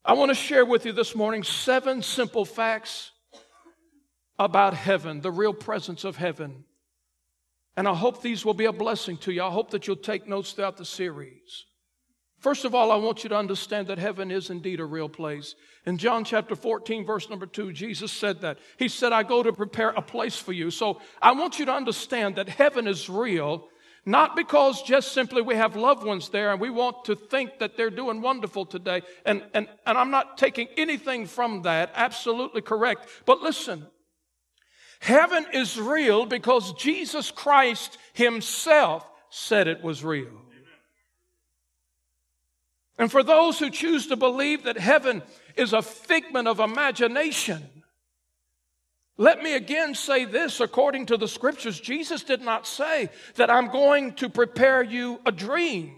I 0.07 0.13
want 0.13 0.29
to 0.29 0.35
share 0.35 0.63
with 0.63 0.85
you 0.85 0.93
this 0.93 1.15
morning 1.15 1.43
seven 1.43 2.01
simple 2.01 2.45
facts 2.45 3.11
about 4.39 4.73
heaven, 4.73 5.19
the 5.19 5.31
real 5.31 5.53
presence 5.53 6.05
of 6.05 6.15
heaven. 6.15 6.63
And 7.75 7.89
I 7.89 7.93
hope 7.93 8.21
these 8.21 8.45
will 8.45 8.53
be 8.53 8.65
a 8.65 8.71
blessing 8.71 9.17
to 9.17 9.33
you. 9.33 9.43
I 9.43 9.49
hope 9.49 9.71
that 9.71 9.85
you'll 9.85 9.97
take 9.97 10.25
notes 10.25 10.53
throughout 10.53 10.77
the 10.77 10.85
series. 10.85 11.65
First 12.39 12.63
of 12.63 12.73
all, 12.73 12.89
I 12.89 12.95
want 12.95 13.23
you 13.23 13.29
to 13.31 13.35
understand 13.35 13.87
that 13.87 13.99
heaven 13.99 14.31
is 14.31 14.49
indeed 14.49 14.79
a 14.79 14.85
real 14.85 15.09
place. 15.09 15.55
In 15.85 15.97
John 15.97 16.23
chapter 16.23 16.55
14, 16.55 17.05
verse 17.05 17.29
number 17.29 17.45
2, 17.45 17.73
Jesus 17.73 18.09
said 18.09 18.39
that. 18.41 18.59
He 18.79 18.87
said, 18.87 19.11
I 19.11 19.23
go 19.23 19.43
to 19.43 19.51
prepare 19.51 19.89
a 19.89 20.01
place 20.01 20.37
for 20.37 20.53
you. 20.53 20.71
So 20.71 21.01
I 21.21 21.33
want 21.33 21.59
you 21.59 21.65
to 21.65 21.73
understand 21.73 22.37
that 22.37 22.47
heaven 22.47 22.87
is 22.87 23.09
real 23.09 23.67
not 24.07 24.37
because 24.37 24.81
just 24.83 25.11
simply 25.11 25.41
we 25.41 25.55
have 25.55 25.75
loved 25.75 26.05
ones 26.05 26.29
there 26.29 26.51
and 26.53 26.61
we 26.61 26.69
want 26.69 27.03
to 27.05 27.15
think 27.15 27.59
that 27.59 27.75
they're 27.75 27.89
doing 27.89 28.21
wonderful 28.21 28.65
today. 28.65 29.01
And, 29.25 29.43
and, 29.53 29.67
and 29.85 29.97
I'm 29.97 30.11
not 30.11 30.37
taking 30.37 30.69
anything 30.77 31.25
from 31.25 31.63
that, 31.63 31.91
absolutely 31.93 32.61
correct. 32.61 33.05
But 33.25 33.41
listen, 33.41 33.85
heaven 35.01 35.45
is 35.53 35.77
real 35.77 36.25
because 36.25 36.71
Jesus 36.75 37.31
Christ 37.31 37.97
Himself 38.13 39.05
said 39.29 39.67
it 39.67 39.83
was 39.83 40.05
real. 40.05 40.31
And 42.97 43.11
for 43.11 43.23
those 43.23 43.59
who 43.59 43.69
choose 43.69 44.07
to 44.07 44.15
believe 44.15 44.63
that 44.63 44.77
heaven 44.77 45.21
is 45.57 45.73
a 45.73 45.81
figment 45.81 46.47
of 46.47 46.61
imagination, 46.61 47.76
let 49.17 49.41
me 49.41 49.55
again 49.55 49.95
say 49.95 50.25
this 50.25 50.59
according 50.59 51.07
to 51.07 51.17
the 51.17 51.27
scriptures, 51.27 51.79
Jesus 51.79 52.23
did 52.23 52.41
not 52.41 52.67
say 52.67 53.09
that 53.35 53.49
I'm 53.49 53.69
going 53.69 54.13
to 54.15 54.29
prepare 54.29 54.83
you 54.83 55.19
a 55.25 55.31
dream. 55.31 55.95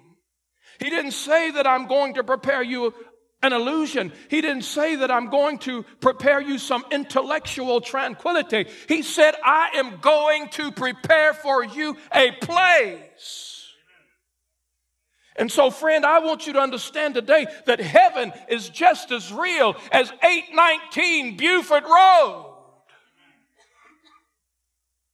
He 0.80 0.90
didn't 0.90 1.12
say 1.12 1.52
that 1.52 1.68
I'm 1.68 1.88
going 1.88 2.14
to 2.14 2.24
prepare 2.24 2.64
you 2.64 2.94
an 3.42 3.52
illusion. 3.52 4.14
He 4.30 4.42
didn't 4.42 4.64
say 4.64 4.98
that 4.98 5.12
I'm 5.12 5.30
going 5.30 5.60
to 5.60 5.84
prepare 6.02 6.40
you 6.40 6.58
some 6.58 6.86
intellectual 6.92 7.82
tranquility. 7.82 8.68
He 8.88 9.02
said, 9.02 9.36
I 9.44 9.72
am 9.76 9.98
going 9.98 10.50
to 10.50 10.72
prepare 10.72 11.34
for 11.34 11.64
you 11.64 11.98
a 12.14 12.32
place. 12.32 13.66
And 15.36 15.50
so, 15.50 15.72
friend, 15.72 16.06
I 16.06 16.20
want 16.20 16.48
you 16.48 16.54
to 16.54 16.60
understand 16.60 17.16
today 17.16 17.48
that 17.66 17.80
heaven 17.80 18.34
is 18.50 18.68
just 18.68 19.12
as 19.12 19.32
real 19.32 19.76
as 19.92 20.12
819 20.22 21.38
Buford 21.38 21.84
Road. 21.84 22.49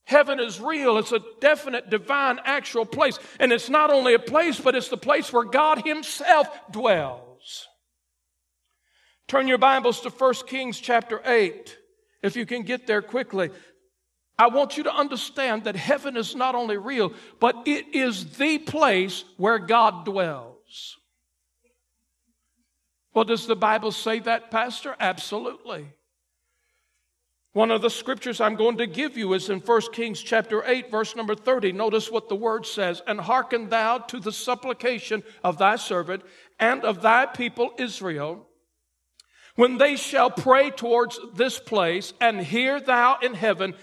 Heaven 0.05 0.39
is 0.39 0.61
real. 0.61 0.99
It's 0.99 1.11
a 1.11 1.21
definite, 1.41 1.89
divine, 1.89 2.39
actual 2.45 2.85
place. 2.85 3.17
And 3.39 3.51
it's 3.51 3.69
not 3.69 3.91
only 3.91 4.13
a 4.13 4.19
place, 4.19 4.59
but 4.59 4.75
it's 4.75 4.89
the 4.89 4.97
place 4.97 5.33
where 5.33 5.43
God 5.43 5.85
Himself 5.85 6.47
dwells. 6.71 7.67
Turn 9.27 9.47
your 9.47 9.57
Bibles 9.57 10.01
to 10.01 10.09
1 10.09 10.33
Kings 10.45 10.79
chapter 10.79 11.19
8, 11.25 11.75
if 12.21 12.35
you 12.35 12.45
can 12.45 12.61
get 12.61 12.85
there 12.85 13.01
quickly. 13.01 13.49
I 14.37 14.47
want 14.47 14.77
you 14.77 14.83
to 14.83 14.93
understand 14.93 15.63
that 15.63 15.75
heaven 15.75 16.17
is 16.17 16.35
not 16.35 16.53
only 16.53 16.77
real, 16.77 17.11
but 17.39 17.63
it 17.65 17.95
is 17.95 18.37
the 18.37 18.59
place 18.59 19.23
where 19.37 19.57
God 19.57 20.05
dwells. 20.05 20.97
Well, 23.13 23.23
does 23.23 23.47
the 23.47 23.55
Bible 23.55 23.91
say 23.91 24.19
that, 24.19 24.51
Pastor? 24.51 24.95
Absolutely. 24.99 25.87
One 27.55 27.71
of 27.71 27.81
the 27.81 27.89
scriptures 27.89 28.41
I'm 28.41 28.57
going 28.57 28.75
to 28.79 28.85
give 28.85 29.15
you 29.15 29.31
is 29.31 29.49
in 29.49 29.61
1 29.61 29.81
Kings 29.93 30.21
chapter 30.21 30.61
8, 30.65 30.91
verse 30.91 31.15
number 31.15 31.35
30. 31.35 31.71
Notice 31.71 32.11
what 32.11 32.27
the 32.27 32.35
word 32.35 32.65
says. 32.65 33.01
And 33.07 33.17
hearken 33.17 33.69
thou 33.69 33.99
to 33.99 34.19
the 34.19 34.33
supplication 34.33 35.23
of 35.41 35.57
thy 35.57 35.77
servant 35.77 36.23
and 36.59 36.83
of 36.83 37.01
thy 37.01 37.25
people 37.25 37.71
Israel, 37.77 38.45
when 39.55 39.77
they 39.77 39.95
shall 39.95 40.29
pray 40.29 40.69
towards 40.69 41.17
this 41.33 41.57
place, 41.57 42.11
and 42.19 42.41
hear 42.41 42.81
thou 42.81 43.19
in 43.21 43.33
heaven, 43.33 43.73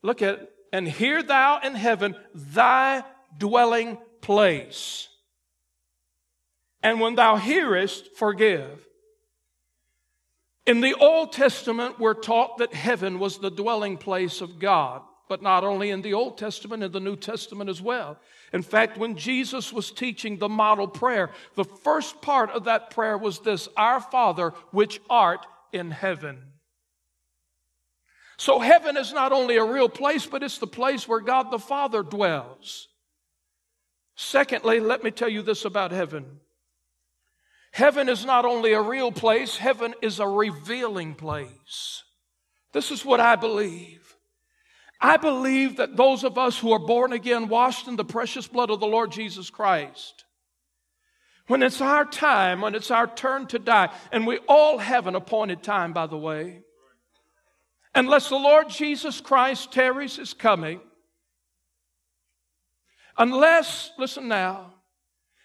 look 0.00 0.22
at 0.22 0.50
and 0.72 0.86
hear 0.86 1.20
thou 1.20 1.58
in 1.58 1.74
heaven 1.74 2.14
thy 2.32 3.02
dwelling 3.36 3.98
place. 4.20 5.08
And 6.84 7.00
when 7.00 7.16
thou 7.16 7.34
hearest, 7.34 8.14
forgive. 8.16 8.87
In 10.68 10.82
the 10.82 10.94
Old 10.96 11.32
Testament, 11.32 11.98
we're 11.98 12.12
taught 12.12 12.58
that 12.58 12.74
heaven 12.74 13.18
was 13.18 13.38
the 13.38 13.50
dwelling 13.50 13.96
place 13.96 14.42
of 14.42 14.58
God, 14.58 15.00
but 15.26 15.40
not 15.40 15.64
only 15.64 15.88
in 15.88 16.02
the 16.02 16.12
Old 16.12 16.36
Testament, 16.36 16.82
in 16.82 16.92
the 16.92 17.00
New 17.00 17.16
Testament 17.16 17.70
as 17.70 17.80
well. 17.80 18.18
In 18.52 18.60
fact, 18.60 18.98
when 18.98 19.16
Jesus 19.16 19.72
was 19.72 19.90
teaching 19.90 20.36
the 20.36 20.48
model 20.50 20.86
prayer, 20.86 21.30
the 21.54 21.64
first 21.64 22.20
part 22.20 22.50
of 22.50 22.64
that 22.64 22.90
prayer 22.90 23.16
was 23.16 23.38
this 23.38 23.66
Our 23.78 23.98
Father, 23.98 24.50
which 24.70 25.00
art 25.08 25.46
in 25.72 25.90
heaven. 25.90 26.42
So, 28.36 28.58
heaven 28.58 28.98
is 28.98 29.10
not 29.10 29.32
only 29.32 29.56
a 29.56 29.64
real 29.64 29.88
place, 29.88 30.26
but 30.26 30.42
it's 30.42 30.58
the 30.58 30.66
place 30.66 31.08
where 31.08 31.20
God 31.20 31.50
the 31.50 31.58
Father 31.58 32.02
dwells. 32.02 32.88
Secondly, 34.16 34.80
let 34.80 35.02
me 35.02 35.12
tell 35.12 35.30
you 35.30 35.40
this 35.40 35.64
about 35.64 35.92
heaven 35.92 36.40
Heaven 37.72 38.08
is 38.08 38.24
not 38.24 38.44
only 38.44 38.72
a 38.72 38.82
real 38.82 39.12
place, 39.12 39.56
heaven 39.56 39.94
is 40.02 40.20
a 40.20 40.26
revealing 40.26 41.14
place. 41.14 42.02
This 42.72 42.90
is 42.90 43.04
what 43.04 43.20
I 43.20 43.36
believe. 43.36 44.16
I 45.00 45.16
believe 45.16 45.76
that 45.76 45.96
those 45.96 46.24
of 46.24 46.38
us 46.38 46.58
who 46.58 46.72
are 46.72 46.78
born 46.78 47.12
again, 47.12 47.48
washed 47.48 47.86
in 47.86 47.96
the 47.96 48.04
precious 48.04 48.48
blood 48.48 48.70
of 48.70 48.80
the 48.80 48.86
Lord 48.86 49.12
Jesus 49.12 49.48
Christ, 49.48 50.24
when 51.46 51.62
it's 51.62 51.80
our 51.80 52.04
time, 52.04 52.60
when 52.60 52.74
it's 52.74 52.90
our 52.90 53.06
turn 53.06 53.46
to 53.48 53.58
die, 53.58 53.90
and 54.12 54.26
we 54.26 54.38
all 54.48 54.78
have 54.78 55.06
an 55.06 55.14
appointed 55.14 55.62
time, 55.62 55.92
by 55.92 56.06
the 56.06 56.18
way, 56.18 56.62
unless 57.94 58.28
the 58.28 58.36
Lord 58.36 58.68
Jesus 58.68 59.20
Christ 59.20 59.72
tarries 59.72 60.16
his 60.16 60.34
coming, 60.34 60.80
unless, 63.16 63.90
listen 63.98 64.28
now, 64.28 64.74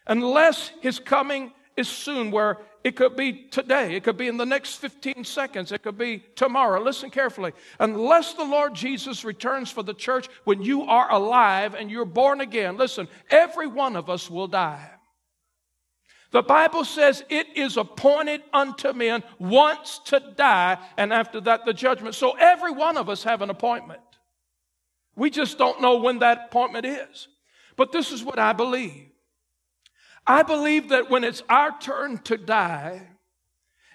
unless 0.05 0.71
his 0.81 0.99
coming 0.99 1.53
is 1.75 1.87
soon, 1.87 2.31
where 2.31 2.59
it 2.83 2.95
could 2.95 3.15
be 3.15 3.47
today, 3.49 3.95
it 3.95 4.03
could 4.03 4.17
be 4.17 4.27
in 4.27 4.37
the 4.37 4.45
next 4.45 4.75
15 4.75 5.23
seconds, 5.23 5.71
it 5.71 5.83
could 5.83 5.97
be 5.97 6.23
tomorrow. 6.35 6.81
Listen 6.81 7.09
carefully. 7.09 7.53
Unless 7.79 8.33
the 8.33 8.43
Lord 8.43 8.75
Jesus 8.75 9.23
returns 9.23 9.71
for 9.71 9.83
the 9.83 9.93
church 9.93 10.27
when 10.43 10.61
you 10.61 10.83
are 10.83 11.11
alive 11.11 11.75
and 11.75 11.89
you're 11.89 12.05
born 12.05 12.41
again, 12.41 12.77
listen, 12.77 13.07
every 13.29 13.67
one 13.67 13.95
of 13.95 14.09
us 14.09 14.29
will 14.29 14.47
die. 14.47 14.89
The 16.31 16.41
Bible 16.41 16.83
says 16.83 17.23
it 17.29 17.55
is 17.55 17.77
appointed 17.77 18.41
unto 18.51 18.91
men 18.91 19.23
once 19.37 19.99
to 20.05 20.19
die, 20.35 20.79
and 20.97 21.13
after 21.13 21.39
that, 21.41 21.63
the 21.65 21.73
judgment. 21.73 22.15
So 22.15 22.31
every 22.31 22.71
one 22.71 22.97
of 22.97 23.07
us 23.07 23.23
have 23.23 23.43
an 23.43 23.51
appointment. 23.51 24.01
We 25.15 25.29
just 25.29 25.59
don't 25.59 25.79
know 25.79 25.97
when 25.97 26.19
that 26.19 26.47
appointment 26.47 26.87
is. 26.87 27.27
But 27.75 27.91
this 27.91 28.11
is 28.11 28.23
what 28.23 28.39
I 28.39 28.53
believe 28.53 29.12
I 30.25 30.43
believe 30.43 30.89
that 30.89 31.09
when 31.09 31.23
it's 31.23 31.43
our 31.49 31.77
turn 31.79 32.19
to 32.19 32.37
die 32.37 33.07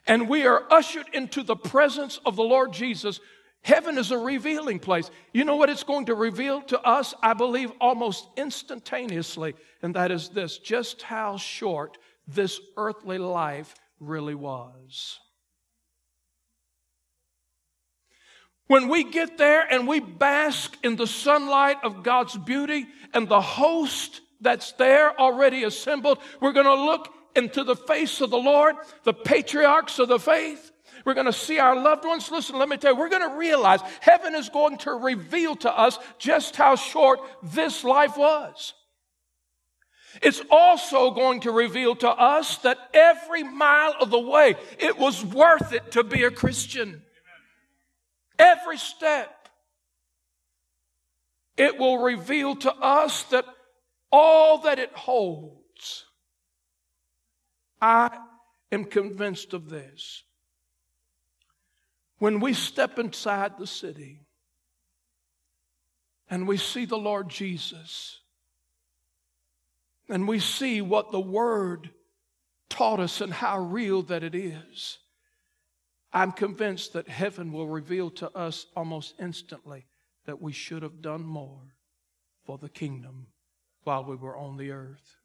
and 0.06 0.28
we 0.28 0.46
are 0.46 0.64
ushered 0.70 1.06
into 1.12 1.42
the 1.42 1.56
presence 1.56 2.20
of 2.26 2.36
the 2.36 2.42
Lord 2.42 2.72
Jesus, 2.72 3.20
heaven 3.62 3.96
is 3.96 4.10
a 4.10 4.18
revealing 4.18 4.78
place. 4.78 5.10
You 5.32 5.44
know 5.44 5.56
what 5.56 5.70
it's 5.70 5.84
going 5.84 6.06
to 6.06 6.14
reveal 6.14 6.62
to 6.62 6.80
us, 6.80 7.14
I 7.22 7.34
believe, 7.34 7.72
almost 7.80 8.28
instantaneously, 8.36 9.54
and 9.82 9.94
that 9.94 10.10
is 10.10 10.28
this 10.28 10.58
just 10.58 11.02
how 11.02 11.36
short 11.38 11.96
this 12.26 12.60
earthly 12.76 13.18
life 13.18 13.74
really 14.00 14.34
was. 14.34 15.18
When 18.66 18.88
we 18.88 19.02
get 19.02 19.38
there 19.38 19.66
and 19.70 19.88
we 19.88 19.98
bask 19.98 20.76
in 20.82 20.96
the 20.96 21.06
sunlight 21.06 21.78
of 21.82 22.02
God's 22.02 22.36
beauty 22.36 22.86
and 23.14 23.26
the 23.26 23.40
host 23.40 24.20
that's 24.40 24.72
there 24.72 25.18
already 25.18 25.64
assembled. 25.64 26.18
We're 26.40 26.53
going 26.53 26.66
to 26.66 26.74
look 26.74 27.12
into 27.35 27.64
the 27.64 27.77
face 27.77 28.20
of 28.20 28.31
the 28.31 28.38
Lord, 28.38 28.77
the 29.05 29.14
patriarchs 29.14 29.98
of 29.98 30.09
the 30.09 30.18
faith. 30.18 30.72
We're 31.05 31.14
going 31.14 31.27
to 31.27 31.33
see 31.33 31.59
our 31.59 31.77
loved 31.77 32.05
ones. 32.05 32.31
Listen, 32.31 32.59
let 32.59 32.68
me 32.68 32.77
tell 32.77 32.92
you, 32.92 32.98
we're 32.98 33.09
going 33.09 33.29
to 33.29 33.37
realize 33.37 33.81
heaven 34.01 34.35
is 34.35 34.48
going 34.48 34.79
to 34.79 34.92
reveal 34.92 35.57
to 35.57 35.72
us 35.72 35.98
just 36.18 36.57
how 36.57 36.77
short 36.77 37.20
this 37.42 37.85
life 37.85 38.16
was. 38.16 38.74
It's 40.22 40.42
also 40.51 41.11
going 41.11 41.40
to 41.40 41.53
reveal 41.53 41.94
to 41.96 42.09
us 42.09 42.59
that 42.59 42.79
every 42.92 43.42
mile 43.42 43.94
of 44.01 44.11
the 44.11 44.18
way, 44.18 44.57
it 44.79 44.98
was 44.98 45.24
worth 45.24 45.72
it 45.72 45.92
to 45.92 46.03
be 46.03 46.24
a 46.24 46.31
Christian. 46.31 47.03
Every 48.38 48.79
step. 48.79 49.35
It 51.57 51.79
will 51.79 51.98
reveal 51.98 52.57
to 52.57 52.72
us 52.72 53.24
that 53.24 53.44
all 54.11 54.59
that 54.59 54.79
it 54.79 54.92
holds. 54.92 56.05
I 57.81 58.18
am 58.73 58.85
convinced 58.85 59.55
of 59.55 59.68
this. 59.68 60.23
When 62.18 62.40
we 62.40 62.53
step 62.53 62.99
inside 62.99 63.59
the 63.59 63.66
city 63.66 64.21
and 66.29 66.49
we 66.49 66.57
see 66.57 66.85
the 66.85 66.99
Lord 66.99 67.29
Jesus 67.29 68.18
and 70.09 70.27
we 70.27 70.40
see 70.40 70.81
what 70.81 71.12
the 71.12 71.21
Word 71.21 71.90
taught 72.68 72.99
us 72.99 73.21
and 73.21 73.33
how 73.33 73.61
real 73.61 74.03
that 74.03 74.25
it 74.25 74.35
is, 74.35 74.99
I'm 76.12 76.33
convinced 76.33 76.94
that 76.94 77.09
heaven 77.09 77.53
will 77.53 77.68
reveal 77.68 78.11
to 78.12 78.31
us 78.37 78.66
almost 78.75 79.14
instantly 79.21 79.87
that 80.27 80.42
we 80.42 80.53
should 80.53 80.83
have 80.83 81.01
done 81.01 81.23
more 81.23 81.75
for 82.44 82.59
the 82.59 82.68
kingdom 82.68 83.29
while 83.88 84.05
we 84.05 84.16
were 84.16 84.37
on 84.37 84.59
the 84.59 84.70
earth. 84.70 85.17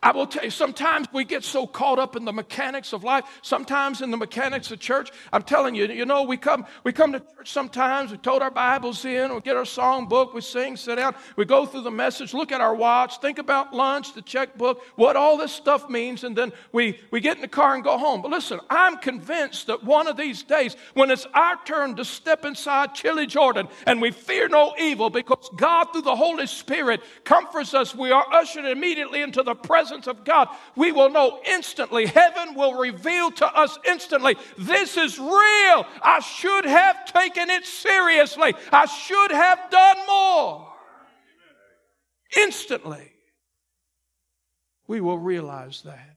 I 0.00 0.12
will 0.12 0.28
tell 0.28 0.44
you, 0.44 0.50
sometimes 0.50 1.08
we 1.12 1.24
get 1.24 1.42
so 1.42 1.66
caught 1.66 1.98
up 1.98 2.14
in 2.14 2.24
the 2.24 2.32
mechanics 2.32 2.92
of 2.92 3.02
life, 3.02 3.24
sometimes 3.42 4.00
in 4.00 4.12
the 4.12 4.16
mechanics 4.16 4.70
of 4.70 4.78
church. 4.78 5.10
I'm 5.32 5.42
telling 5.42 5.74
you, 5.74 5.86
you 5.86 6.04
know, 6.04 6.22
we 6.22 6.36
come, 6.36 6.66
we 6.84 6.92
come 6.92 7.10
to 7.14 7.18
church 7.18 7.50
sometimes, 7.50 8.12
we 8.12 8.18
tote 8.18 8.40
our 8.40 8.50
Bibles 8.52 9.04
in, 9.04 9.34
we 9.34 9.40
get 9.40 9.56
our 9.56 9.64
song 9.64 10.06
book, 10.06 10.34
we 10.34 10.40
sing, 10.40 10.76
sit 10.76 10.96
down, 10.96 11.16
we 11.34 11.44
go 11.44 11.66
through 11.66 11.80
the 11.80 11.90
message, 11.90 12.32
look 12.32 12.52
at 12.52 12.60
our 12.60 12.76
watch, 12.76 13.18
think 13.20 13.38
about 13.38 13.74
lunch, 13.74 14.14
the 14.14 14.22
checkbook, 14.22 14.80
what 14.94 15.16
all 15.16 15.36
this 15.36 15.50
stuff 15.50 15.90
means, 15.90 16.22
and 16.22 16.36
then 16.36 16.52
we, 16.70 17.00
we 17.10 17.18
get 17.18 17.34
in 17.34 17.42
the 17.42 17.48
car 17.48 17.74
and 17.74 17.82
go 17.82 17.98
home. 17.98 18.22
But 18.22 18.30
listen, 18.30 18.60
I'm 18.70 18.98
convinced 18.98 19.66
that 19.66 19.82
one 19.82 20.06
of 20.06 20.16
these 20.16 20.44
days, 20.44 20.76
when 20.94 21.10
it's 21.10 21.26
our 21.34 21.56
turn 21.64 21.96
to 21.96 22.04
step 22.04 22.44
inside 22.44 22.94
Chilly 22.94 23.26
Jordan 23.26 23.66
and 23.84 24.00
we 24.00 24.12
fear 24.12 24.48
no 24.48 24.74
evil 24.78 25.10
because 25.10 25.50
God, 25.56 25.86
through 25.86 26.02
the 26.02 26.14
Holy 26.14 26.46
Spirit, 26.46 27.00
comforts 27.24 27.74
us, 27.74 27.96
we 27.96 28.12
are 28.12 28.24
ushered 28.32 28.64
immediately 28.64 29.22
into 29.22 29.42
the 29.42 29.56
presence 29.56 29.87
presence 29.88 30.06
of 30.06 30.24
God, 30.24 30.48
we 30.76 30.92
will 30.92 31.10
know 31.10 31.40
instantly. 31.46 32.06
Heaven 32.06 32.54
will 32.54 32.74
reveal 32.74 33.30
to 33.32 33.46
us 33.46 33.78
instantly 33.86 34.36
this 34.58 34.96
is 34.96 35.18
real. 35.18 35.86
I 36.02 36.20
should 36.20 36.66
have 36.66 37.06
taken 37.06 37.48
it 37.48 37.64
seriously. 37.64 38.54
I 38.70 38.86
should 38.86 39.30
have 39.30 39.70
done 39.70 39.96
more. 40.06 40.72
Instantly, 42.36 43.12
we 44.86 45.00
will 45.00 45.18
realize 45.18 45.82
that. 45.82 46.16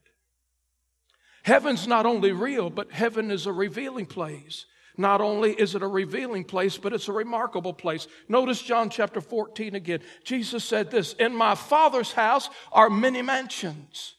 Heaven's 1.42 1.86
not 1.86 2.04
only 2.06 2.32
real, 2.32 2.68
but 2.68 2.92
heaven 2.92 3.30
is 3.30 3.46
a 3.46 3.52
revealing 3.52 4.06
place. 4.06 4.66
Not 4.96 5.20
only 5.20 5.52
is 5.52 5.74
it 5.74 5.82
a 5.82 5.86
revealing 5.86 6.44
place, 6.44 6.76
but 6.76 6.92
it's 6.92 7.08
a 7.08 7.12
remarkable 7.12 7.72
place. 7.72 8.06
Notice 8.28 8.60
John 8.60 8.90
chapter 8.90 9.20
14 9.20 9.74
again. 9.74 10.00
Jesus 10.24 10.64
said 10.64 10.90
this 10.90 11.14
In 11.14 11.34
my 11.34 11.54
Father's 11.54 12.12
house 12.12 12.50
are 12.70 12.90
many 12.90 13.22
mansions. 13.22 14.14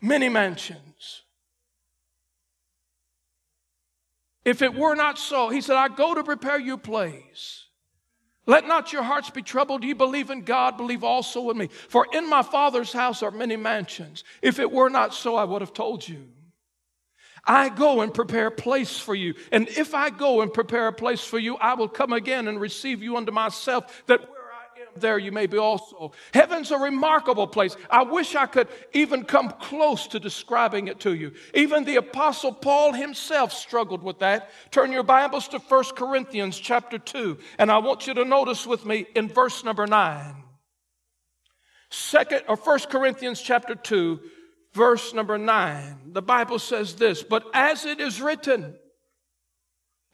Many 0.00 0.28
mansions. 0.28 1.22
If 4.44 4.60
it 4.60 4.74
were 4.74 4.94
not 4.94 5.18
so, 5.18 5.48
he 5.48 5.60
said, 5.60 5.76
I 5.76 5.88
go 5.88 6.14
to 6.14 6.22
prepare 6.22 6.58
you 6.58 6.76
place. 6.76 7.64
Let 8.46 8.66
not 8.66 8.92
your 8.92 9.02
hearts 9.02 9.30
be 9.30 9.40
troubled. 9.40 9.84
You 9.84 9.94
believe 9.94 10.28
in 10.28 10.42
God, 10.42 10.76
believe 10.76 11.02
also 11.02 11.48
in 11.50 11.56
me. 11.56 11.68
For 11.68 12.06
in 12.12 12.28
my 12.28 12.42
Father's 12.42 12.92
house 12.92 13.22
are 13.22 13.30
many 13.30 13.56
mansions. 13.56 14.22
If 14.42 14.58
it 14.58 14.70
were 14.70 14.90
not 14.90 15.14
so, 15.14 15.36
I 15.36 15.44
would 15.44 15.62
have 15.62 15.72
told 15.72 16.06
you. 16.06 16.28
I 17.46 17.68
go 17.68 18.00
and 18.00 18.12
prepare 18.12 18.46
a 18.46 18.50
place 18.50 18.98
for 18.98 19.14
you. 19.14 19.34
And 19.52 19.68
if 19.68 19.94
I 19.94 20.10
go 20.10 20.40
and 20.40 20.52
prepare 20.52 20.88
a 20.88 20.92
place 20.92 21.22
for 21.22 21.38
you, 21.38 21.56
I 21.56 21.74
will 21.74 21.88
come 21.88 22.12
again 22.12 22.48
and 22.48 22.60
receive 22.60 23.02
you 23.02 23.16
unto 23.16 23.32
myself, 23.32 24.02
that 24.06 24.20
where 24.20 24.40
I 24.40 24.80
am, 24.80 24.88
there 24.96 25.18
you 25.18 25.30
may 25.30 25.46
be 25.46 25.58
also. 25.58 26.12
Heaven's 26.32 26.70
a 26.70 26.78
remarkable 26.78 27.46
place. 27.46 27.76
I 27.90 28.02
wish 28.02 28.34
I 28.34 28.46
could 28.46 28.68
even 28.92 29.24
come 29.24 29.50
close 29.60 30.06
to 30.08 30.20
describing 30.20 30.88
it 30.88 31.00
to 31.00 31.14
you. 31.14 31.32
Even 31.52 31.84
the 31.84 31.96
Apostle 31.96 32.52
Paul 32.52 32.94
himself 32.94 33.52
struggled 33.52 34.02
with 34.02 34.20
that. 34.20 34.50
Turn 34.70 34.90
your 34.90 35.02
Bibles 35.02 35.48
to 35.48 35.58
1 35.58 35.84
Corinthians 35.96 36.58
chapter 36.58 36.98
2, 36.98 37.38
and 37.58 37.70
I 37.70 37.78
want 37.78 38.06
you 38.06 38.14
to 38.14 38.24
notice 38.24 38.66
with 38.66 38.86
me 38.86 39.06
in 39.14 39.28
verse 39.28 39.64
number 39.64 39.86
9. 39.86 40.36
Second 41.90 42.42
or 42.48 42.56
First 42.56 42.90
Corinthians 42.90 43.40
chapter 43.40 43.74
2 43.74 44.20
verse 44.74 45.14
number 45.14 45.38
9, 45.38 46.12
the 46.12 46.22
Bible 46.22 46.58
says 46.58 46.94
this 46.96 47.22
But 47.22 47.44
as 47.54 47.84
it 47.84 48.00
is 48.00 48.20
written, 48.20 48.74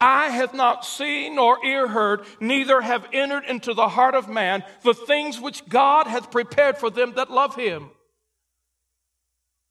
I 0.00 0.30
have 0.30 0.54
not 0.54 0.86
seen 0.86 1.34
nor 1.34 1.64
ear 1.64 1.86
heard, 1.86 2.24
neither 2.40 2.80
have 2.80 3.06
entered 3.12 3.44
into 3.44 3.74
the 3.74 3.88
heart 3.88 4.14
of 4.14 4.28
man 4.28 4.64
the 4.82 4.94
things 4.94 5.38
which 5.38 5.68
God 5.68 6.06
hath 6.06 6.30
prepared 6.30 6.78
for 6.78 6.88
them 6.90 7.12
that 7.16 7.30
love 7.30 7.54
him. 7.54 7.90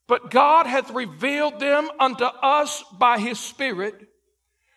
But 0.07 0.31
God 0.31 0.65
hath 0.65 0.91
revealed 0.91 1.59
them 1.59 1.89
unto 1.99 2.25
us 2.25 2.83
by 2.97 3.19
his 3.19 3.39
Spirit. 3.39 4.07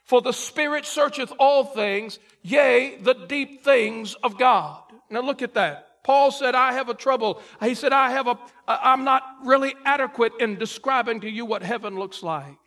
For 0.05 0.21
the 0.21 0.33
Spirit 0.33 0.85
searcheth 0.85 1.33
all 1.39 1.65
things, 1.65 2.19
yea, 2.43 2.99
the 3.01 3.15
deep 3.15 3.65
things 3.65 4.15
of 4.23 4.39
God. 4.39 4.83
Now 5.11 5.21
look 5.21 5.43
at 5.43 5.55
that. 5.55 5.89
Paul 6.03 6.33
said, 6.33 6.55
I 6.55 6.73
have 6.73 6.89
a 6.89 6.95
trouble. 6.95 7.41
He 7.63 7.75
said, 7.75 7.93
I 7.93 8.11
have 8.11 8.27
a, 8.27 8.39
I'm 8.67 9.05
not 9.05 9.23
really 9.45 9.75
adequate 9.85 10.33
in 10.41 10.59
describing 10.59 11.21
to 11.21 11.31
you 11.31 11.45
what 11.45 11.63
heaven 11.63 11.97
looks 11.97 12.23
like. 12.23 12.59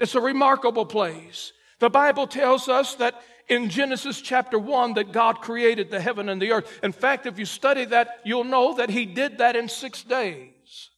It's 0.00 0.14
a 0.14 0.20
remarkable 0.20 0.86
place. 0.86 1.52
The 1.78 1.90
Bible 1.90 2.26
tells 2.26 2.68
us 2.68 2.94
that 2.96 3.22
in 3.48 3.68
Genesis 3.68 4.20
chapter 4.20 4.58
1 4.58 4.94
that 4.94 5.12
God 5.12 5.40
created 5.40 5.90
the 5.90 6.00
heaven 6.00 6.28
and 6.28 6.40
the 6.40 6.52
earth. 6.52 6.80
In 6.82 6.92
fact, 6.92 7.26
if 7.26 7.38
you 7.38 7.44
study 7.44 7.84
that, 7.86 8.20
you'll 8.24 8.44
know 8.44 8.74
that 8.76 8.88
He 8.88 9.04
did 9.04 9.38
that 9.38 9.56
in 9.56 9.68
six 9.68 10.02
days. 10.02 10.90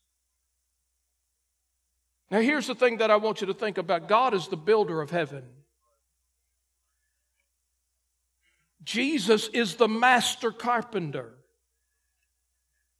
Now, 2.30 2.40
here's 2.40 2.66
the 2.66 2.74
thing 2.74 2.98
that 2.98 3.10
I 3.10 3.16
want 3.16 3.40
you 3.40 3.46
to 3.48 3.54
think 3.54 3.78
about 3.78 4.08
God 4.08 4.34
is 4.34 4.48
the 4.48 4.56
builder 4.56 5.00
of 5.00 5.10
heaven. 5.10 5.44
Jesus 8.84 9.48
is 9.48 9.76
the 9.76 9.88
master 9.88 10.52
carpenter. 10.52 11.32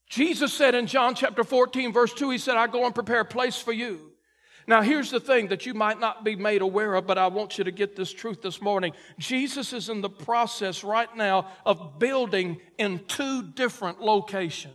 Jesus 0.08 0.52
said 0.52 0.74
in 0.74 0.86
John 0.86 1.14
chapter 1.14 1.44
14, 1.44 1.92
verse 1.92 2.12
2, 2.14 2.30
He 2.30 2.38
said, 2.38 2.56
I 2.56 2.66
go 2.66 2.86
and 2.86 2.94
prepare 2.94 3.20
a 3.20 3.24
place 3.24 3.58
for 3.58 3.72
you. 3.72 4.12
Now, 4.66 4.80
here's 4.80 5.10
the 5.10 5.20
thing 5.20 5.48
that 5.48 5.66
you 5.66 5.74
might 5.74 6.00
not 6.00 6.24
be 6.24 6.36
made 6.36 6.62
aware 6.62 6.94
of, 6.94 7.06
but 7.06 7.18
I 7.18 7.26
want 7.26 7.58
you 7.58 7.64
to 7.64 7.70
get 7.70 7.96
this 7.96 8.12
truth 8.12 8.40
this 8.40 8.62
morning. 8.62 8.92
Jesus 9.18 9.74
is 9.74 9.90
in 9.90 10.00
the 10.00 10.08
process 10.08 10.82
right 10.82 11.14
now 11.14 11.48
of 11.66 11.98
building 11.98 12.60
in 12.78 13.00
two 13.06 13.42
different 13.42 14.00
locations. 14.00 14.74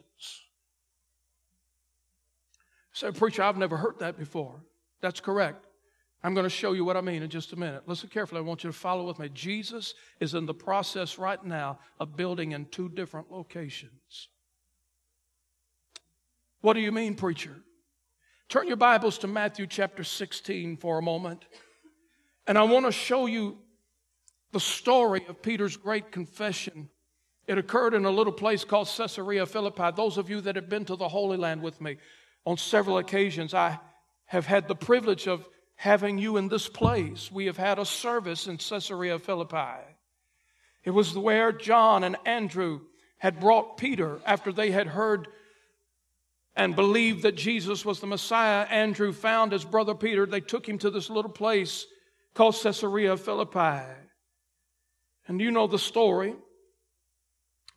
So, 2.92 3.12
preacher, 3.12 3.42
I've 3.42 3.58
never 3.58 3.78
heard 3.78 4.00
that 4.00 4.20
before. 4.20 4.64
That's 5.02 5.22
correct. 5.22 5.66
I'm 6.24 6.34
going 6.34 6.44
to 6.44 6.50
show 6.50 6.74
you 6.74 6.84
what 6.84 6.98
I 6.98 7.02
mean 7.02 7.24
in 7.24 7.30
just 7.30 7.54
a 7.54 7.56
minute. 7.56 7.84
Listen 7.88 8.10
carefully. 8.10 8.40
I 8.40 8.44
want 8.44 8.64
you 8.64 8.70
to 8.70 8.76
follow 8.76 9.08
with 9.08 9.20
me. 9.20 9.30
Jesus 9.30 9.94
is 10.20 10.34
in 10.34 10.46
the 10.46 10.54
process 10.54 11.18
right 11.18 11.44
now 11.44 11.80
of 12.00 12.18
building 12.18 12.52
in 12.52 12.66
two 12.66 12.90
different 12.90 13.32
locations. 13.32 14.28
What 16.62 16.74
do 16.74 16.82
you 16.82 16.92
mean, 16.92 17.16
preacher? 17.16 17.56
Turn 18.50 18.68
your 18.68 18.76
Bibles 18.76 19.18
to 19.20 19.28
Matthew 19.28 19.66
chapter 19.66 20.04
16 20.04 20.76
for 20.76 20.98
a 20.98 21.02
moment. 21.02 21.46
And 22.48 22.58
I 22.58 22.64
want 22.64 22.86
to 22.86 22.92
show 22.92 23.26
you 23.26 23.58
the 24.52 24.60
story 24.60 25.24
of 25.30 25.42
Peter's 25.42 25.78
great 25.78 26.12
confession. 26.12 26.90
It 27.48 27.58
occurred 27.58 27.94
in 27.94 28.04
a 28.04 28.12
little 28.12 28.34
place 28.34 28.66
called 28.66 28.90
Caesarea 28.90 29.46
Philippi. 29.46 29.92
Those 29.96 30.18
of 30.18 30.30
you 30.30 30.42
that 30.42 30.58
have 30.58 30.68
been 30.68 30.84
to 30.86 30.98
the 30.98 31.08
Holy 31.08 31.38
Land 31.38 31.62
with 31.62 31.80
me 31.80 31.98
on 32.46 32.58
several 32.58 32.98
occasions, 32.98 33.54
I 33.54 33.80
have 34.26 34.46
had 34.46 34.68
the 34.68 34.76
privilege 34.76 35.28
of 35.28 35.48
having 35.80 36.18
you 36.18 36.36
in 36.36 36.50
this 36.50 36.68
place. 36.68 37.32
We 37.32 37.46
have 37.46 37.56
had 37.56 37.80
a 37.80 37.86
service 37.86 38.48
in 38.48 38.58
Caesarea 38.58 39.18
Philippi. 39.18 39.80
It 40.84 40.92
was 40.92 41.18
where 41.18 41.54
John 41.54 42.04
and 42.04 42.18
Andrew 42.26 42.82
had 43.18 43.40
brought 43.40 43.78
Peter 43.78 44.20
after 44.26 44.52
they 44.52 44.72
had 44.72 44.88
heard 44.88 45.30
and 46.54 46.76
believed 46.76 47.24
that 47.24 47.38
Jesus 47.38 47.86
was 47.86 48.02
the 48.02 48.08
Messiah. 48.08 48.66
Andrew 48.66 49.14
found 49.14 49.54
his 49.54 49.64
brother 49.64 49.96
Peter. 49.96 50.26
They 50.26 50.42
took 50.42 50.68
him 50.68 50.80
to 50.80 50.90
this 50.90 51.10
little 51.10 51.32
place 51.32 51.86
called 52.34 52.60
Caesarea 52.62 53.16
Philippi. 53.16 53.82
And 55.30 55.40
you 55.40 55.50
know 55.50 55.68
the 55.68 55.80
story. 55.80 56.36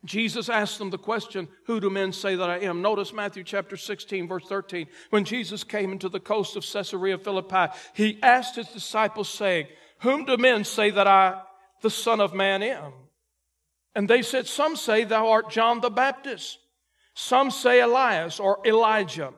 Jesus 0.05 0.49
asked 0.49 0.79
them 0.79 0.89
the 0.89 0.97
question, 0.97 1.47
Who 1.65 1.79
do 1.79 1.89
men 1.89 2.11
say 2.11 2.35
that 2.35 2.49
I 2.49 2.59
am? 2.59 2.81
Notice 2.81 3.13
Matthew 3.13 3.43
chapter 3.43 3.77
16, 3.77 4.27
verse 4.27 4.45
13. 4.47 4.87
When 5.11 5.23
Jesus 5.23 5.63
came 5.63 5.91
into 5.91 6.09
the 6.09 6.19
coast 6.19 6.57
of 6.57 6.65
Caesarea 6.65 7.17
Philippi, 7.17 7.73
he 7.93 8.19
asked 8.21 8.55
his 8.55 8.67
disciples, 8.67 9.29
saying, 9.29 9.67
Whom 9.99 10.25
do 10.25 10.35
men 10.35 10.65
say 10.65 10.89
that 10.89 11.07
I, 11.07 11.41
the 11.81 11.89
Son 11.89 12.19
of 12.19 12.33
Man, 12.33 12.61
am? 12.61 12.91
And 13.95 14.09
they 14.09 14.21
said, 14.21 14.45
Some 14.47 14.75
say 14.75 15.05
thou 15.05 15.29
art 15.29 15.49
John 15.49 15.79
the 15.79 15.89
Baptist, 15.89 16.59
some 17.13 17.49
say 17.49 17.79
Elias 17.79 18.39
or 18.39 18.59
Elijah, 18.65 19.33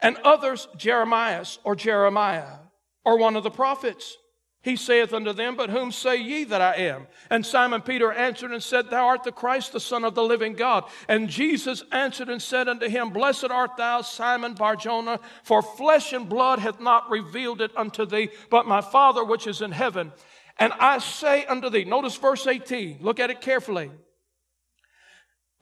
and 0.00 0.16
others 0.18 0.68
Jeremias 0.76 1.58
or 1.64 1.76
Jeremiah, 1.76 2.60
or 3.04 3.18
one 3.18 3.36
of 3.36 3.42
the 3.42 3.50
prophets. 3.50 4.16
He 4.60 4.74
saith 4.74 5.12
unto 5.12 5.32
them, 5.32 5.56
But 5.56 5.70
whom 5.70 5.92
say 5.92 6.16
ye 6.16 6.44
that 6.44 6.60
I 6.60 6.74
am? 6.74 7.06
And 7.30 7.46
Simon 7.46 7.80
Peter 7.80 8.10
answered 8.10 8.50
and 8.50 8.62
said, 8.62 8.90
Thou 8.90 9.06
art 9.06 9.22
the 9.22 9.30
Christ, 9.30 9.72
the 9.72 9.80
Son 9.80 10.04
of 10.04 10.16
the 10.16 10.22
living 10.22 10.54
God. 10.54 10.84
And 11.06 11.28
Jesus 11.28 11.84
answered 11.92 12.28
and 12.28 12.42
said 12.42 12.68
unto 12.68 12.88
him, 12.88 13.10
Blessed 13.10 13.50
art 13.50 13.76
thou, 13.76 14.02
Simon 14.02 14.54
Barjona, 14.54 15.20
for 15.44 15.62
flesh 15.62 16.12
and 16.12 16.28
blood 16.28 16.58
hath 16.58 16.80
not 16.80 17.08
revealed 17.08 17.60
it 17.60 17.70
unto 17.76 18.04
thee, 18.04 18.30
but 18.50 18.66
my 18.66 18.80
Father 18.80 19.24
which 19.24 19.46
is 19.46 19.62
in 19.62 19.70
heaven. 19.70 20.12
And 20.58 20.72
I 20.80 20.98
say 20.98 21.46
unto 21.46 21.70
thee, 21.70 21.84
notice 21.84 22.16
verse 22.16 22.44
18, 22.44 22.98
look 23.00 23.20
at 23.20 23.30
it 23.30 23.40
carefully. 23.40 23.92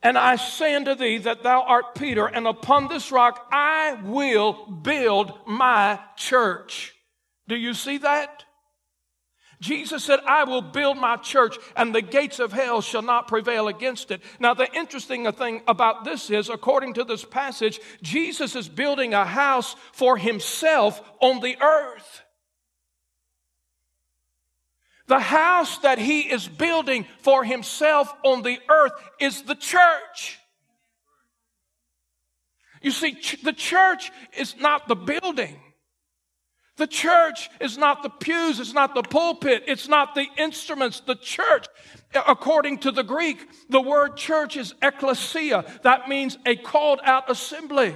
And 0.03 0.17
I 0.17 0.37
say 0.37 0.75
unto 0.75 0.95
thee 0.95 1.19
that 1.19 1.43
thou 1.43 1.63
art 1.63 1.95
Peter, 1.97 2.27
and 2.27 2.47
upon 2.47 2.89
this 2.89 3.13
rock 3.13 3.47
I 3.53 4.01
will 4.05 4.67
build 4.67 5.39
my 5.47 6.01
church. 6.17 6.95
Do 7.47 7.57
you 7.57 7.75
see 7.75 7.99
that? 7.99 8.46
Jesus 9.61 10.05
said, 10.05 10.21
I 10.27 10.45
will 10.45 10.61
build 10.61 10.99
my 10.99 11.17
church 11.17 11.57
and 11.77 11.95
the 11.95 12.03
gates 12.03 12.39
of 12.39 12.53
hell 12.53 12.83
shall 12.83 13.03
not 13.03 13.27
prevail 13.27 13.69
against 13.69 14.11
it. 14.11 14.21
Now, 14.39 14.53
the 14.55 14.71
interesting 14.75 15.31
thing 15.33 15.63
about 15.67 16.05
this 16.05 16.31
is, 16.31 16.51
according 16.51 16.95
to 16.95 17.05
this 17.05 17.25
passage, 17.25 17.81
Jesus 18.03 18.55
is 18.55 18.69
building 18.69 19.15
a 19.15 19.25
house 19.25 19.75
for 19.93 20.19
himself 20.19 21.01
on 21.21 21.41
the 21.41 21.57
earth. 21.63 22.23
The 25.07 25.21
house 25.21 25.79
that 25.79 25.99
he 25.99 26.21
is 26.23 26.49
building 26.49 27.07
for 27.21 27.45
himself 27.45 28.13
on 28.25 28.43
the 28.43 28.59
earth 28.69 28.93
is 29.21 29.43
the 29.43 29.55
church. 29.55 30.39
You 32.83 32.91
see, 32.91 33.17
the 33.43 33.53
church 33.53 34.11
is 34.37 34.57
not 34.59 34.87
the 34.89 34.97
building. 34.97 35.57
The 36.77 36.87
church 36.87 37.49
is 37.61 37.79
not 37.79 38.03
the 38.03 38.11
pews, 38.11 38.61
it's 38.61 38.75
not 38.75 38.95
the 38.95 39.03
pulpit, 39.03 39.65
it's 39.67 39.89
not 39.89 40.15
the 40.15 40.27
instruments. 40.37 41.01
The 41.01 41.15
church, 41.15 41.67
according 42.15 42.79
to 42.79 42.91
the 42.91 43.03
Greek, 43.03 43.39
the 43.71 43.81
word 43.81 44.17
church 44.17 44.57
is 44.57 44.75
ecclesia. 44.83 45.65
That 45.85 46.09
means 46.09 46.37
a 46.45 46.55
called 46.57 47.01
out 47.03 47.31
assembly. 47.31 47.95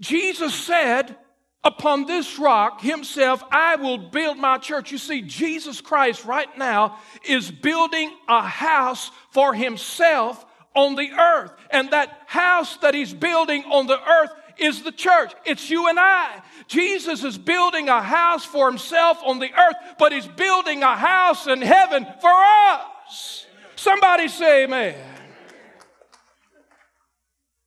Jesus 0.00 0.52
said, 0.52 1.16
Upon 1.64 2.06
this 2.06 2.40
rock, 2.40 2.80
Himself, 2.80 3.44
I 3.52 3.76
will 3.76 3.98
build 3.98 4.36
my 4.36 4.58
church. 4.58 4.90
You 4.90 4.98
see, 4.98 5.22
Jesus 5.22 5.80
Christ 5.80 6.24
right 6.24 6.48
now 6.58 6.98
is 7.24 7.52
building 7.52 8.10
a 8.28 8.42
house 8.42 9.12
for 9.30 9.54
Himself 9.54 10.44
on 10.74 10.96
the 10.96 11.12
earth. 11.12 11.52
And 11.70 11.90
that 11.90 12.22
house 12.26 12.78
that 12.78 12.94
He's 12.94 13.14
building 13.14 13.62
on 13.70 13.86
the 13.86 14.00
earth 14.02 14.32
is 14.58 14.82
the 14.82 14.92
church. 14.92 15.32
It's 15.44 15.70
you 15.70 15.88
and 15.88 15.98
I. 15.98 16.42
Jesus 16.68 17.24
is 17.24 17.38
building 17.38 17.88
a 17.88 18.02
house 18.02 18.44
for 18.44 18.68
himself 18.68 19.18
on 19.24 19.38
the 19.38 19.52
earth, 19.52 19.76
but 19.98 20.12
he's 20.12 20.26
building 20.26 20.82
a 20.82 20.96
house 20.96 21.46
in 21.46 21.62
heaven 21.62 22.06
for 22.20 22.32
us. 22.32 23.46
Somebody 23.76 24.28
say 24.28 24.64
amen. 24.64 24.94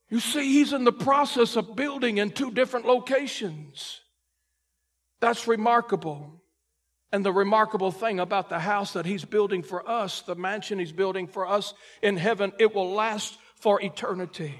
You 0.09 0.19
see, 0.19 0.53
he's 0.53 0.71
in 0.71 0.83
the 0.83 0.93
process 0.93 1.55
of 1.55 1.75
building 1.75 2.19
in 2.19 2.31
two 2.31 2.51
different 2.51 2.85
locations. 2.85 4.01
That's 5.19 5.47
remarkable. 5.47 6.41
And 7.11 7.25
the 7.25 7.31
remarkable 7.31 7.91
thing 7.91 8.19
about 8.19 8.49
the 8.49 8.59
house 8.59 8.93
that 8.93 9.05
he's 9.05 9.25
building 9.25 9.63
for 9.63 9.87
us, 9.89 10.21
the 10.21 10.35
mansion 10.35 10.79
he's 10.79 10.91
building 10.91 11.27
for 11.27 11.47
us 11.47 11.73
in 12.01 12.17
heaven, 12.17 12.51
it 12.59 12.75
will 12.75 12.91
last 12.91 13.37
for 13.55 13.81
eternity. 13.81 14.55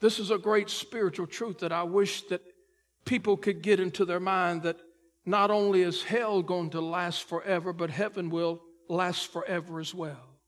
This 0.00 0.18
is 0.18 0.30
a 0.30 0.38
great 0.38 0.70
spiritual 0.70 1.26
truth 1.26 1.58
that 1.58 1.72
I 1.72 1.82
wish 1.82 2.22
that 2.28 2.42
people 3.04 3.36
could 3.36 3.62
get 3.62 3.80
into 3.80 4.04
their 4.04 4.20
mind 4.20 4.62
that 4.62 4.76
not 5.26 5.50
only 5.50 5.82
is 5.82 6.02
hell 6.02 6.42
going 6.42 6.70
to 6.70 6.80
last 6.80 7.24
forever, 7.24 7.72
but 7.72 7.90
heaven 7.90 8.30
will 8.30 8.62
last 8.88 9.32
forever 9.32 9.80
as 9.80 9.94
well. 9.94 10.38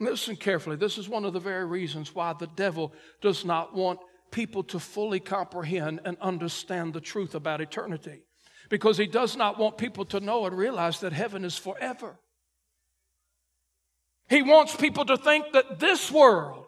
Listen 0.00 0.36
carefully. 0.36 0.76
This 0.76 0.98
is 0.98 1.08
one 1.08 1.24
of 1.24 1.32
the 1.32 1.40
very 1.40 1.64
reasons 1.64 2.14
why 2.14 2.32
the 2.32 2.48
devil 2.48 2.92
does 3.20 3.44
not 3.44 3.74
want 3.74 4.00
people 4.30 4.64
to 4.64 4.80
fully 4.80 5.20
comprehend 5.20 6.00
and 6.04 6.16
understand 6.20 6.92
the 6.92 7.00
truth 7.00 7.34
about 7.34 7.60
eternity. 7.60 8.22
Because 8.68 8.96
he 8.96 9.06
does 9.06 9.36
not 9.36 9.58
want 9.58 9.78
people 9.78 10.04
to 10.06 10.20
know 10.20 10.46
and 10.46 10.56
realize 10.56 11.00
that 11.00 11.12
heaven 11.12 11.44
is 11.44 11.56
forever. 11.56 12.18
He 14.28 14.42
wants 14.42 14.74
people 14.74 15.04
to 15.04 15.16
think 15.16 15.52
that 15.52 15.78
this 15.78 16.10
world, 16.10 16.61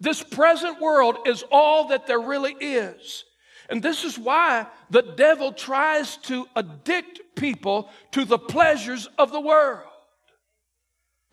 this 0.00 0.22
present 0.22 0.80
world, 0.80 1.18
is 1.26 1.44
all 1.50 1.88
that 1.88 2.06
there 2.06 2.20
really 2.20 2.54
is. 2.60 3.24
And 3.68 3.82
this 3.82 4.04
is 4.04 4.18
why 4.18 4.66
the 4.90 5.02
devil 5.02 5.52
tries 5.52 6.16
to 6.18 6.46
addict 6.56 7.20
people 7.34 7.90
to 8.12 8.24
the 8.24 8.38
pleasures 8.38 9.08
of 9.18 9.30
the 9.30 9.40
world. 9.40 9.84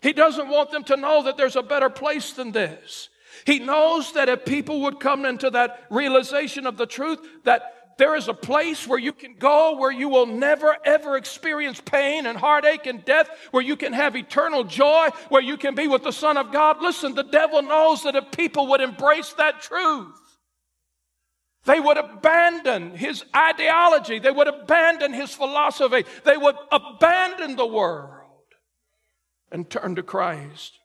He 0.02 0.12
doesn't 0.12 0.48
want 0.48 0.70
them 0.70 0.84
to 0.84 0.96
know 0.96 1.22
that 1.24 1.36
there's 1.36 1.56
a 1.56 1.62
better 1.62 1.88
place 1.88 2.32
than 2.32 2.52
this. 2.52 3.08
He 3.44 3.58
knows 3.58 4.12
that 4.12 4.28
if 4.28 4.44
people 4.44 4.82
would 4.82 5.00
come 5.00 5.24
into 5.24 5.50
that 5.50 5.84
realization 5.90 6.66
of 6.66 6.76
the 6.76 6.86
truth, 6.86 7.18
that 7.44 7.75
there 7.98 8.14
is 8.14 8.28
a 8.28 8.34
place 8.34 8.86
where 8.86 8.98
you 8.98 9.12
can 9.12 9.36
go 9.38 9.76
where 9.76 9.90
you 9.90 10.08
will 10.08 10.26
never 10.26 10.76
ever 10.84 11.16
experience 11.16 11.80
pain 11.80 12.26
and 12.26 12.36
heartache 12.36 12.86
and 12.86 13.04
death, 13.04 13.28
where 13.50 13.62
you 13.62 13.76
can 13.76 13.92
have 13.92 14.16
eternal 14.16 14.64
joy, 14.64 15.08
where 15.28 15.42
you 15.42 15.56
can 15.56 15.74
be 15.74 15.88
with 15.88 16.02
the 16.02 16.12
Son 16.12 16.36
of 16.36 16.52
God. 16.52 16.82
Listen, 16.82 17.14
the 17.14 17.22
devil 17.22 17.62
knows 17.62 18.02
that 18.02 18.16
if 18.16 18.30
people 18.32 18.66
would 18.68 18.80
embrace 18.80 19.32
that 19.34 19.60
truth, 19.62 20.20
they 21.64 21.80
would 21.80 21.96
abandon 21.96 22.94
his 22.94 23.24
ideology, 23.34 24.18
they 24.18 24.30
would 24.30 24.48
abandon 24.48 25.12
his 25.12 25.34
philosophy, 25.34 26.04
they 26.24 26.36
would 26.36 26.56
abandon 26.70 27.56
the 27.56 27.66
world 27.66 28.12
and 29.50 29.68
turn 29.68 29.94
to 29.96 30.02
Christ. 30.02 30.78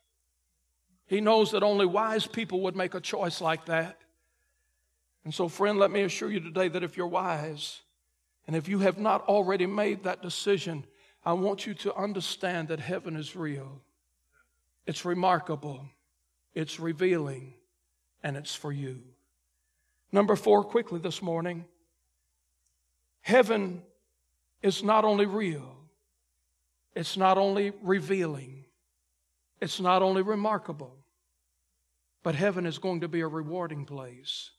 He 1.06 1.20
knows 1.20 1.50
that 1.50 1.62
only 1.62 1.84
wise 1.84 2.26
people 2.26 2.62
would 2.62 2.74
make 2.74 2.94
a 2.94 3.00
choice 3.00 3.40
like 3.40 3.66
that. 3.66 3.98
And 5.24 5.32
so, 5.32 5.48
friend, 5.48 5.78
let 5.78 5.90
me 5.90 6.02
assure 6.02 6.30
you 6.30 6.40
today 6.40 6.68
that 6.68 6.82
if 6.82 6.96
you're 6.96 7.06
wise, 7.06 7.80
and 8.46 8.56
if 8.56 8.68
you 8.68 8.80
have 8.80 8.98
not 8.98 9.22
already 9.28 9.66
made 9.66 10.04
that 10.04 10.22
decision, 10.22 10.84
I 11.24 11.32
want 11.34 11.66
you 11.66 11.74
to 11.74 11.94
understand 11.94 12.68
that 12.68 12.80
heaven 12.80 13.16
is 13.16 13.36
real. 13.36 13.80
It's 14.86 15.04
remarkable, 15.04 15.86
it's 16.54 16.80
revealing, 16.80 17.54
and 18.22 18.36
it's 18.36 18.54
for 18.54 18.72
you. 18.72 19.00
Number 20.10 20.36
four, 20.36 20.64
quickly 20.64 20.98
this 20.98 21.22
morning 21.22 21.64
heaven 23.20 23.82
is 24.60 24.82
not 24.82 25.04
only 25.04 25.26
real, 25.26 25.76
it's 26.96 27.16
not 27.16 27.38
only 27.38 27.72
revealing, 27.80 28.64
it's 29.60 29.78
not 29.78 30.02
only 30.02 30.22
remarkable, 30.22 30.96
but 32.24 32.34
heaven 32.34 32.66
is 32.66 32.78
going 32.78 33.00
to 33.00 33.08
be 33.08 33.20
a 33.20 33.28
rewarding 33.28 33.84
place. 33.84 34.50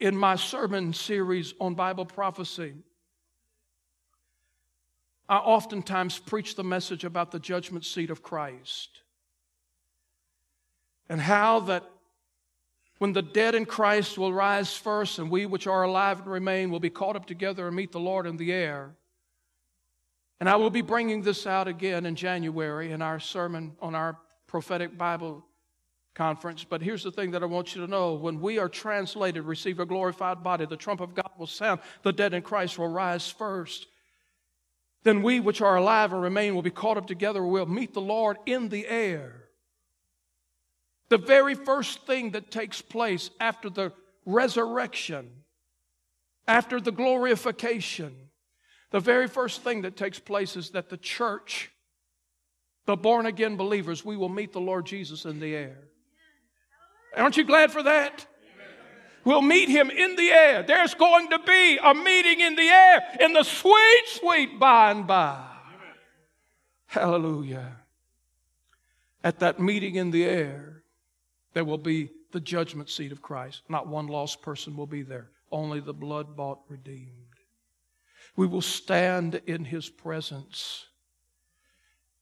In 0.00 0.16
my 0.16 0.36
sermon 0.36 0.92
series 0.92 1.54
on 1.60 1.74
Bible 1.74 2.04
prophecy, 2.04 2.74
I 5.28 5.36
oftentimes 5.36 6.18
preach 6.18 6.54
the 6.54 6.64
message 6.64 7.04
about 7.04 7.30
the 7.30 7.38
judgment 7.38 7.84
seat 7.84 8.10
of 8.10 8.22
Christ 8.22 9.00
and 11.08 11.20
how 11.20 11.60
that 11.60 11.84
when 12.98 13.12
the 13.12 13.22
dead 13.22 13.54
in 13.54 13.64
Christ 13.64 14.18
will 14.18 14.32
rise 14.32 14.76
first 14.76 15.18
and 15.18 15.30
we 15.30 15.46
which 15.46 15.66
are 15.66 15.82
alive 15.82 16.20
and 16.20 16.28
remain 16.28 16.70
will 16.70 16.80
be 16.80 16.90
caught 16.90 17.16
up 17.16 17.26
together 17.26 17.66
and 17.66 17.76
meet 17.76 17.92
the 17.92 18.00
Lord 18.00 18.26
in 18.26 18.36
the 18.36 18.52
air. 18.52 18.94
And 20.40 20.48
I 20.48 20.56
will 20.56 20.70
be 20.70 20.82
bringing 20.82 21.22
this 21.22 21.46
out 21.46 21.68
again 21.68 22.06
in 22.06 22.16
January 22.16 22.92
in 22.92 23.02
our 23.02 23.18
sermon 23.18 23.76
on 23.80 23.94
our 23.94 24.18
prophetic 24.46 24.96
Bible 24.96 25.44
conference. 26.14 26.64
But 26.64 26.80
here's 26.80 27.02
the 27.02 27.10
thing 27.10 27.32
that 27.32 27.42
I 27.42 27.46
want 27.46 27.74
you 27.74 27.84
to 27.84 27.90
know 27.90 28.14
when 28.14 28.40
we 28.40 28.58
are 28.58 28.68
translated, 28.68 29.44
receive 29.44 29.80
a 29.80 29.86
glorified 29.86 30.42
body, 30.42 30.66
the 30.66 30.76
trump 30.76 31.00
of 31.00 31.14
God 31.14 31.30
will 31.38 31.46
sound, 31.46 31.80
the 32.02 32.12
dead 32.12 32.34
in 32.34 32.42
Christ 32.42 32.78
will 32.78 32.88
rise 32.88 33.28
first. 33.28 33.86
Then 35.02 35.22
we 35.22 35.40
which 35.40 35.60
are 35.60 35.76
alive 35.76 36.12
and 36.12 36.22
remain 36.22 36.54
will 36.54 36.62
be 36.62 36.70
caught 36.70 36.96
up 36.96 37.06
together, 37.06 37.44
we'll 37.44 37.66
meet 37.66 37.92
the 37.92 38.00
Lord 38.00 38.38
in 38.46 38.68
the 38.68 38.86
air. 38.86 39.44
The 41.10 41.18
very 41.18 41.54
first 41.54 42.06
thing 42.06 42.30
that 42.30 42.50
takes 42.50 42.80
place 42.80 43.30
after 43.38 43.68
the 43.68 43.92
resurrection, 44.24 45.30
after 46.48 46.80
the 46.80 46.92
glorification, 46.92 48.14
the 48.90 49.00
very 49.00 49.28
first 49.28 49.62
thing 49.62 49.82
that 49.82 49.96
takes 49.96 50.18
place 50.18 50.56
is 50.56 50.70
that 50.70 50.88
the 50.88 50.96
church, 50.96 51.70
the 52.86 52.96
born 52.96 53.26
again 53.26 53.56
believers, 53.56 54.04
we 54.04 54.16
will 54.16 54.28
meet 54.28 54.52
the 54.52 54.60
Lord 54.60 54.86
Jesus 54.86 55.24
in 55.24 55.40
the 55.40 55.54
air. 55.54 55.88
Aren't 57.16 57.36
you 57.36 57.44
glad 57.44 57.72
for 57.72 57.82
that? 57.82 58.26
We'll 59.24 59.42
meet 59.42 59.68
him 59.68 59.90
in 59.90 60.16
the 60.16 60.30
air. 60.30 60.62
There's 60.62 60.94
going 60.94 61.30
to 61.30 61.38
be 61.38 61.78
a 61.82 61.94
meeting 61.94 62.40
in 62.40 62.56
the 62.56 62.68
air 62.68 63.02
in 63.20 63.32
the 63.32 63.42
sweet, 63.42 64.02
sweet 64.06 64.58
by 64.58 64.90
and 64.90 65.06
by. 65.06 65.42
Hallelujah. 66.86 67.76
At 69.22 69.38
that 69.38 69.58
meeting 69.58 69.94
in 69.94 70.10
the 70.10 70.24
air, 70.24 70.82
there 71.54 71.64
will 71.64 71.78
be 71.78 72.10
the 72.32 72.40
judgment 72.40 72.90
seat 72.90 73.12
of 73.12 73.22
Christ. 73.22 73.62
Not 73.68 73.88
one 73.88 74.08
lost 74.08 74.42
person 74.42 74.76
will 74.76 74.86
be 74.86 75.02
there, 75.02 75.30
only 75.50 75.80
the 75.80 75.94
blood 75.94 76.36
bought 76.36 76.60
redeemed. 76.68 77.10
We 78.36 78.46
will 78.46 78.60
stand 78.60 79.40
in 79.46 79.64
his 79.64 79.88
presence 79.88 80.86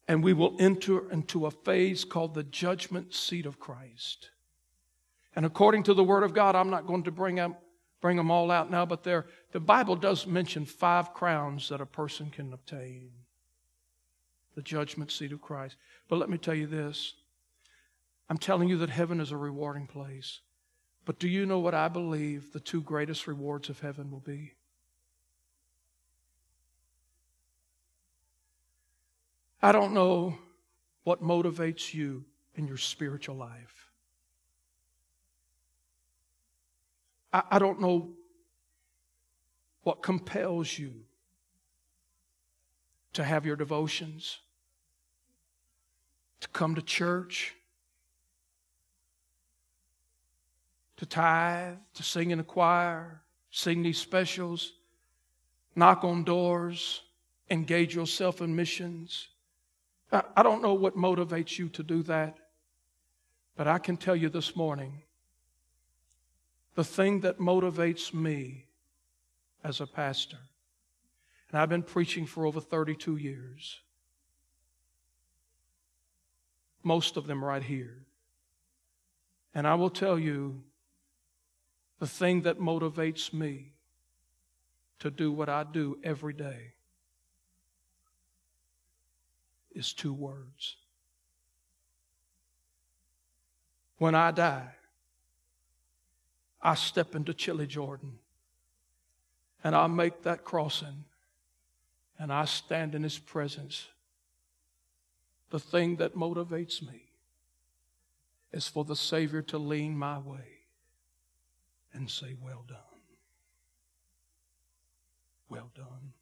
and 0.07 0.23
we 0.23 0.33
will 0.33 0.57
enter 0.61 1.11
into 1.11 1.47
a 1.47 1.51
phase 1.51 2.05
called 2.05 2.35
the 2.35 2.43
judgment 2.43 3.15
seat 3.15 3.47
of 3.47 3.59
Christ. 3.59 4.31
And 5.35 5.47
according 5.47 5.85
to 5.85 5.95
the 5.95 6.05
Word 6.05 6.23
of 6.23 6.35
God, 6.35 6.55
I'm 6.55 6.71
not 6.71 6.87
going 6.87 7.05
to 7.05 7.11
bring 7.11 7.37
them, 7.37 7.57
bring 8.01 8.17
them 8.17 8.31
all 8.31 8.51
out 8.51 8.71
now, 8.71 8.85
but 8.85 9.03
there, 9.03 9.27
the 9.53 9.61
Bible 9.61 9.97
does 9.97 10.27
mention 10.27 10.67
five 10.67 11.15
crowns 11.15 11.69
that 11.69 11.81
a 11.81 11.87
person 11.87 12.31
can 12.31 12.53
obtain 12.53 13.11
the 14.55 14.63
judgment 14.63 15.11
seat 15.11 15.33
of 15.33 15.41
Christ. 15.41 15.77
But 16.09 16.19
let 16.19 16.29
me 16.29 16.39
tell 16.39 16.55
you 16.55 16.67
this 16.67 17.15
I'm 18.29 18.39
telling 18.39 18.69
you 18.69 18.79
that 18.79 18.91
heaven 18.91 19.21
is 19.21 19.31
a 19.31 19.37
rewarding 19.37 19.87
place. 19.87 20.41
But 21.05 21.19
do 21.19 21.29
you 21.29 21.47
know 21.47 21.59
what 21.59 21.75
I 21.75 21.89
believe 21.89 22.53
the 22.53 22.61
two 22.61 22.81
greatest 22.81 23.27
rewards 23.27 23.69
of 23.69 23.81
heaven 23.81 24.11
will 24.11 24.21
be? 24.21 24.55
I 29.61 29.73
don't 29.73 29.95
know 29.95 30.39
what 31.05 31.23
motivates 31.23 31.93
you 31.93 32.25
in 32.55 32.67
your 32.67 32.77
spiritual 32.77 33.37
life. 33.37 33.82
I, 37.33 37.43
I 37.53 37.59
don't 37.59 37.81
know 37.81 38.11
what 39.83 40.03
compels 40.03 40.79
you 40.79 40.93
to 43.15 43.25
have 43.25 43.45
your 43.45 43.57
devotions, 43.57 44.39
to 46.41 46.49
come 46.49 46.75
to 46.75 46.83
church, 46.83 47.55
to 50.97 51.07
tithe, 51.07 51.77
to 51.95 52.03
sing 52.03 52.31
in 52.31 52.41
a 52.41 52.45
choir, 52.45 53.23
sing 53.51 53.83
these 53.83 53.99
specials, 53.99 54.73
knock 55.75 56.05
on 56.05 56.25
doors, 56.25 57.03
engage 57.51 57.95
yourself 57.95 58.41
in 58.41 58.55
missions. 58.55 59.29
I, 60.11 60.23
I 60.37 60.43
don't 60.43 60.63
know 60.63 60.75
what 60.75 60.97
motivates 60.97 61.59
you 61.59 61.69
to 61.71 61.83
do 61.83 62.03
that, 62.05 62.37
but 63.57 63.67
I 63.67 63.79
can 63.79 63.97
tell 63.97 64.17
you 64.17 64.29
this 64.29 64.55
morning 64.57 65.03
the 66.75 66.85
thing 66.85 67.21
that 67.21 67.39
motivates 67.39 68.15
me 68.15 68.67
as 69.63 69.81
a 69.81 69.87
pastor. 69.87 70.39
And 71.51 71.61
I've 71.61 71.69
been 71.69 71.83
preaching 71.83 72.27
for 72.27 72.47
over 72.47 72.61
32 72.61 73.17
years. 73.17 73.81
Most 76.83 77.17
of 77.17 77.27
them 77.27 77.45
right 77.45 77.63
here. 77.63 78.07
And 79.55 79.67
I 79.67 79.75
will 79.75 79.91
tell 79.91 80.19
you 80.19 80.63
the 81.99 82.07
thing 82.07 82.43
that 82.43 82.59
motivates 82.59 83.33
me 83.33 83.73
to 84.99 85.11
do 85.11 85.31
what 85.31 85.49
I 85.49 85.65
do 85.65 85.99
every 86.03 86.33
day 86.33 86.73
is 89.75 89.93
two 89.93 90.13
words. 90.13 90.77
When 93.99 94.15
I 94.15 94.31
die, 94.31 94.71
I 96.63 96.75
step 96.75 97.15
into 97.15 97.35
Chilly 97.35 97.67
Jordan 97.67 98.19
and 99.65 99.75
I 99.75 99.87
make 99.87 100.23
that 100.23 100.45
crossing 100.45 101.05
and 102.19 102.33
I 102.33 102.45
stand 102.45 102.95
in 102.95 103.03
His 103.03 103.19
presence. 103.19 103.89
The 105.51 105.59
thing 105.59 105.97
that 105.97 106.15
motivates 106.15 106.81
me 106.81 107.03
is 108.53 108.69
for 108.69 108.85
the 108.85 108.97
Savior 108.97 109.43
to 109.43 109.59
lean 109.59 109.97
my 109.97 110.19
way 110.19 110.61
and 111.93 112.11
say, 112.11 112.35
Well 112.41 112.65
done. 112.67 112.79
Well 115.49 115.71
done. 115.75 116.13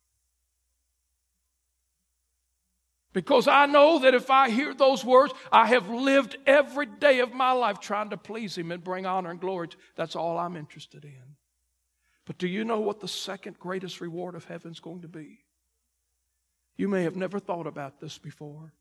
Because 3.12 3.49
I 3.49 3.66
know 3.66 3.99
that 4.01 4.14
if 4.14 4.31
I 4.31 4.51
hear 4.51 4.73
those 4.73 5.05
words, 5.05 5.33
I 5.51 5.66
have 5.66 5.88
lived 5.88 6.37
every 6.46 6.87
day 6.87 7.20
of 7.20 7.33
my 7.33 7.51
life 7.53 7.81
trying 7.81 8.11
to 8.11 8.16
please 8.16 8.57
Him 8.57 8.70
and 8.70 8.85
bring 8.85 9.05
honor 9.05 9.31
and 9.31 9.40
glory. 9.40 9.68
That's 9.96 10.14
all 10.14 10.38
I'm 10.38 10.57
interested 10.57 11.05
in. 11.05 11.37
But 12.25 12.38
do 12.38 12.46
you 12.46 12.64
know 12.64 12.79
what 12.79 13.01
the 13.01 13.09
second 13.09 13.59
greatest 13.59 14.01
reward 14.01 14.37
of 14.37 14.44
heaven 14.44 14.70
is 14.70 14.79
going 14.79 15.03
to 15.03 15.09
be? 15.09 15.40
You 16.77 16.87
may 16.87 17.03
have 17.03 17.16
never 17.16 17.40
thought 17.40 17.66
about 17.66 18.01
this 18.01 18.16
before. 18.16 18.73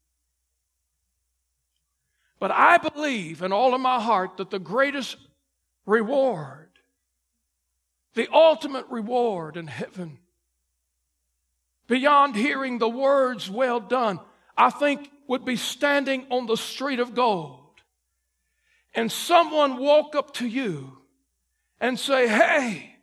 But 2.39 2.51
I 2.51 2.77
believe 2.77 3.41
in 3.41 3.51
all 3.51 3.73
of 3.73 3.81
my 3.81 3.99
heart 3.99 4.37
that 4.37 4.51
the 4.51 4.59
greatest 4.59 5.17
reward, 5.85 6.69
the 8.13 8.31
ultimate 8.31 8.85
reward 8.89 9.57
in 9.57 9.67
heaven, 9.67 10.19
beyond 11.89 12.36
hearing 12.36 12.78
the 12.78 12.88
words, 12.88 13.49
well 13.49 13.82
done, 13.82 14.19
I 14.56 14.69
think 14.69 15.10
would 15.28 15.43
be 15.43 15.58
standing 15.58 16.25
on 16.30 16.45
the 16.45 16.56
street 16.56 16.99
of 16.99 17.13
gold 17.13 17.60
and 18.93 19.12
someone 19.12 19.78
walk 19.78 20.15
up 20.15 20.34
to 20.36 20.47
you 20.47 20.97
and 21.80 21.99
say, 21.99 22.28
Hey, 22.28 22.95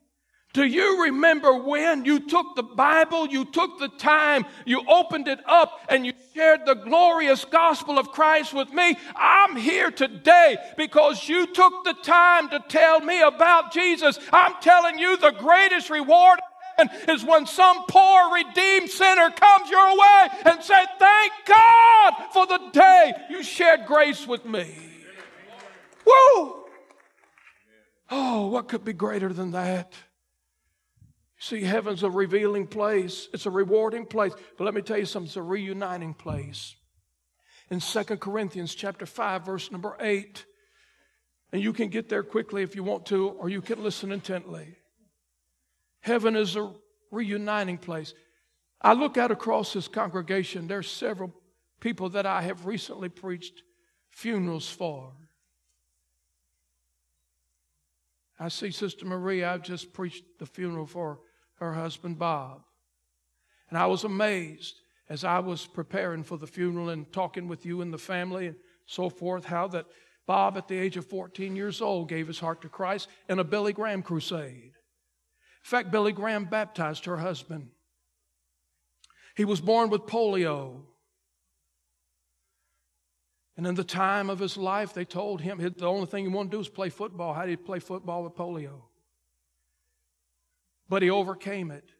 do 0.53 0.65
you 0.65 1.03
remember 1.03 1.55
when 1.55 2.07
you 2.07 2.19
took 2.19 2.57
the 2.57 2.63
Bible, 2.63 3.27
you 3.27 3.45
took 3.45 3.79
the 3.79 3.89
time, 3.89 4.47
you 4.65 4.83
opened 4.89 5.29
it 5.29 5.39
up, 5.47 5.81
and 5.91 6.07
you 6.07 6.15
shared 6.35 6.65
the 6.65 6.75
glorious 6.75 7.45
gospel 7.45 7.99
of 7.99 8.11
Christ 8.11 8.55
with 8.55 8.73
me? 8.73 8.97
I'm 9.15 9.57
here 9.57 9.91
today 9.91 10.57
because 10.79 11.29
you 11.29 11.47
took 11.53 11.85
the 11.85 11.95
time 12.03 12.49
to 12.49 12.65
tell 12.69 13.01
me 13.01 13.21
about 13.21 13.71
Jesus. 13.71 14.19
I'm 14.33 14.55
telling 14.63 14.99
you 14.99 15.19
the 15.19 15.33
greatest 15.33 15.91
reward 15.91 16.39
is 17.09 17.25
when 17.25 17.47
some 17.47 17.85
poor 17.89 18.35
redeemed 18.35 18.91
sinner 18.91 19.31
comes 19.31 19.71
your 19.71 19.99
way 19.99 20.29
and 20.45 20.63
said, 20.63 20.87
Thank 20.99 21.33
God 21.47 22.15
for 22.33 22.47
the 22.47 22.71
day 22.73 23.13
you 23.31 23.43
shared 23.43 23.87
grace 23.87 24.27
with 24.27 24.45
me. 24.45 24.67
Woo! 26.07 26.65
Oh, 28.11 28.49
what 28.49 28.69
could 28.69 28.85
be 28.85 28.93
greater 28.93 29.33
than 29.33 29.53
that? 29.53 29.93
See, 31.39 31.63
heaven's 31.63 32.03
a 32.03 32.11
revealing 32.11 32.67
place. 32.67 33.29
It's 33.33 33.47
a 33.47 33.51
rewarding 33.51 34.07
place. 34.07 34.33
But 34.57 34.65
let 34.65 34.75
me 34.75 34.83
tell 34.83 34.99
you 34.99 35.07
something, 35.07 35.29
it's 35.29 35.37
a 35.37 35.43
reuniting 35.43 36.15
place. 36.15 36.77
In 37.71 37.81
2 37.81 38.05
Corinthians 38.17 38.75
chapter 38.75 39.07
5, 39.07 39.45
verse 39.45 39.73
number 39.73 39.97
8, 40.01 40.45
and 41.53 41.61
you 41.61 41.73
can 41.73 41.89
get 41.89 42.09
there 42.09 42.23
quickly 42.23 42.63
if 42.63 42.77
you 42.77 42.85
want 42.85 43.07
to, 43.07 43.29
or 43.29 43.49
you 43.49 43.61
can 43.61 43.83
listen 43.83 44.13
intently. 44.13 44.77
Heaven 46.07 46.37
is 46.37 46.55
a 46.55 46.73
reuniting 47.11 47.79
place. 47.79 48.15
I 48.81 48.93
look 48.93 49.17
out 49.17 49.33
across 49.33 49.73
this 49.73 49.89
congregation, 49.89 50.69
there's 50.69 50.89
several 50.89 51.35
people 51.81 52.11
that 52.11 52.25
I 52.25 52.43
have 52.43 52.65
recently 52.65 53.09
preached 53.09 53.65
funerals 54.11 54.69
for. 54.71 55.13
I 58.39 58.51
see 58.51 58.71
Sister 58.71 59.05
Marie, 59.05 59.43
I've 59.43 59.65
just 59.65 59.93
preached 59.93 60.23
the 60.39 60.47
funeral 60.47 60.87
for 60.87 61.19
her 61.57 61.73
husband 61.73 62.21
Bob. 62.21 62.63
And 63.69 63.77
I 63.77 63.87
was 63.87 64.05
amazed 64.05 64.77
as 65.09 65.25
I 65.25 65.41
was 65.41 65.67
preparing 65.67 66.23
for 66.23 66.39
the 66.39 66.47
funeral 66.47 66.91
and 66.91 67.13
talking 67.13 67.49
with 67.49 67.67
you 67.67 67.81
and 67.81 67.93
the 67.93 67.99
family 67.99 68.47
and 68.47 68.57
so 68.87 69.11
forth, 69.11 69.45
how 69.45 69.67
that 69.69 69.87
Bob, 70.25 70.57
at 70.57 70.69
the 70.69 70.79
age 70.79 70.97
of 70.97 71.07
14 71.07 71.57
years 71.57 71.81
old, 71.81 72.09
gave 72.09 72.29
his 72.29 72.39
heart 72.39 72.63
to 72.63 72.69
Christ 72.69 73.09
in 73.29 73.41
a 73.41 73.45
Billy 73.45 73.73
Graham 73.73 74.03
crusade. 74.03 74.76
In 75.67 75.69
fact, 75.69 75.91
Billy 75.91 76.13
Graham 76.13 76.45
baptized 76.45 77.07
her 77.07 77.17
husband. 77.17 77.71
He 79.35 79.45
was 79.45 79.61
born 79.61 79.91
with 79.91 80.03
polio. 80.03 80.83
And 83.57 83.67
in 83.67 83.75
the 83.75 83.83
time 83.83 84.31
of 84.31 84.39
his 84.39 84.57
life, 84.57 84.95
they 84.95 85.05
told 85.05 85.41
him 85.41 85.59
the 85.59 85.87
only 85.89 86.07
thing 86.07 86.23
he 86.23 86.31
wanted 86.31 86.53
to 86.53 86.55
do 86.55 86.59
was 86.59 86.69
play 86.69 86.89
football. 86.89 87.35
How 87.35 87.41
did 87.41 87.51
he 87.51 87.57
play 87.57 87.81
football 87.81 88.23
with 88.23 88.35
polio? 88.35 88.83
But 90.89 91.03
he 91.03 91.11
overcame 91.11 91.73
it 91.73 91.91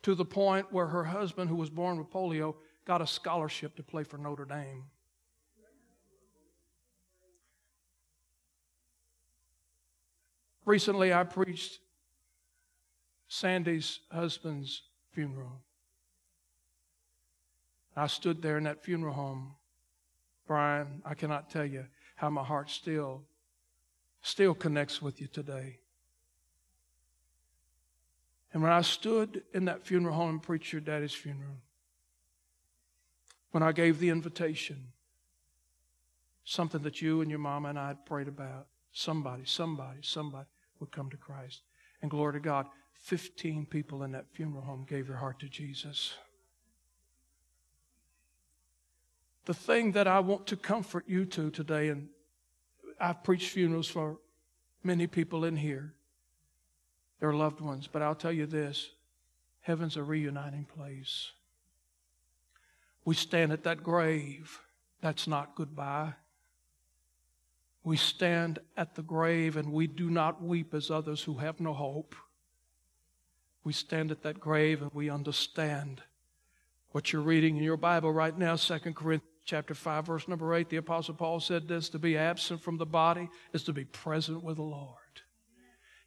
to 0.00 0.14
the 0.14 0.24
point 0.24 0.72
where 0.72 0.86
her 0.86 1.04
husband, 1.04 1.50
who 1.50 1.56
was 1.56 1.68
born 1.68 1.98
with 1.98 2.08
polio, 2.08 2.54
got 2.86 3.02
a 3.02 3.06
scholarship 3.06 3.76
to 3.76 3.82
play 3.82 4.04
for 4.04 4.16
Notre 4.16 4.46
Dame. 4.46 4.84
Recently, 10.64 11.12
I 11.12 11.22
preached 11.22 11.80
Sandy's 13.28 14.00
husband's 14.10 14.82
funeral. 15.12 15.60
I 17.96 18.06
stood 18.06 18.42
there 18.42 18.58
in 18.58 18.64
that 18.64 18.84
funeral 18.84 19.14
home. 19.14 19.54
Brian, 20.46 21.02
I 21.04 21.14
cannot 21.14 21.50
tell 21.50 21.64
you 21.64 21.86
how 22.16 22.30
my 22.30 22.44
heart 22.44 22.70
still 22.70 23.22
still 24.26 24.54
connects 24.54 25.00
with 25.00 25.20
you 25.20 25.28
today. 25.28 25.78
And 28.52 28.62
when 28.62 28.72
I 28.72 28.80
stood 28.80 29.42
in 29.54 29.66
that 29.66 29.86
funeral 29.86 30.14
home 30.14 30.30
and 30.30 30.42
preached 30.42 30.72
your 30.72 30.80
daddy's 30.80 31.12
funeral, 31.12 31.58
when 33.52 33.62
I 33.62 33.70
gave 33.70 34.00
the 34.00 34.08
invitation, 34.08 34.88
something 36.44 36.82
that 36.82 37.00
you 37.00 37.20
and 37.20 37.30
your 37.30 37.38
mama 37.38 37.68
and 37.68 37.78
I 37.78 37.88
had 37.88 38.04
prayed 38.04 38.28
about, 38.28 38.66
somebody, 38.92 39.44
somebody, 39.44 39.98
somebody 40.02 40.48
would 40.80 40.90
come 40.90 41.08
to 41.10 41.16
Christ. 41.16 41.62
And 42.02 42.10
glory 42.10 42.34
to 42.34 42.40
God, 42.40 42.66
15 42.92 43.66
people 43.66 44.02
in 44.02 44.12
that 44.12 44.26
funeral 44.32 44.62
home 44.62 44.84
gave 44.88 45.06
their 45.08 45.16
heart 45.16 45.38
to 45.40 45.48
Jesus. 45.48 46.14
The 49.44 49.54
thing 49.54 49.92
that 49.92 50.08
I 50.08 50.20
want 50.20 50.46
to 50.48 50.56
comfort 50.56 51.04
you 51.06 51.24
to 51.26 51.50
today, 51.50 51.88
and 51.88 52.08
I've 53.00 53.22
preached 53.22 53.50
funerals 53.50 53.88
for 53.88 54.18
many 54.82 55.06
people 55.06 55.44
in 55.44 55.56
here, 55.56 55.94
their 57.20 57.32
loved 57.32 57.60
ones. 57.60 57.88
But 57.90 58.02
I'll 58.02 58.14
tell 58.14 58.32
you 58.32 58.46
this 58.46 58.90
heaven's 59.60 59.96
a 59.96 60.02
reuniting 60.02 60.64
place. 60.64 61.30
We 63.04 63.14
stand 63.14 63.52
at 63.52 63.62
that 63.64 63.82
grave. 63.82 64.60
That's 65.00 65.28
not 65.28 65.54
goodbye. 65.54 66.14
We 67.86 67.96
stand 67.96 68.58
at 68.76 68.96
the 68.96 69.02
grave 69.02 69.56
and 69.56 69.72
we 69.72 69.86
do 69.86 70.10
not 70.10 70.42
weep 70.42 70.74
as 70.74 70.90
others 70.90 71.22
who 71.22 71.34
have 71.34 71.60
no 71.60 71.72
hope. 71.72 72.16
We 73.62 73.72
stand 73.72 74.10
at 74.10 74.24
that 74.24 74.40
grave 74.40 74.82
and 74.82 74.90
we 74.92 75.08
understand 75.08 76.02
what 76.90 77.12
you're 77.12 77.22
reading 77.22 77.56
in 77.56 77.62
your 77.62 77.76
Bible 77.76 78.12
right 78.12 78.36
now, 78.36 78.56
2 78.56 78.78
Corinthians 78.92 79.22
chapter 79.44 79.72
5, 79.72 80.04
verse 80.04 80.26
number 80.26 80.52
8. 80.52 80.68
The 80.68 80.78
Apostle 80.78 81.14
Paul 81.14 81.38
said 81.38 81.68
this 81.68 81.88
to 81.90 82.00
be 82.00 82.18
absent 82.18 82.60
from 82.60 82.76
the 82.76 82.84
body 82.84 83.28
is 83.52 83.62
to 83.62 83.72
be 83.72 83.84
present 83.84 84.42
with 84.42 84.56
the 84.56 84.62
Lord. 84.62 84.96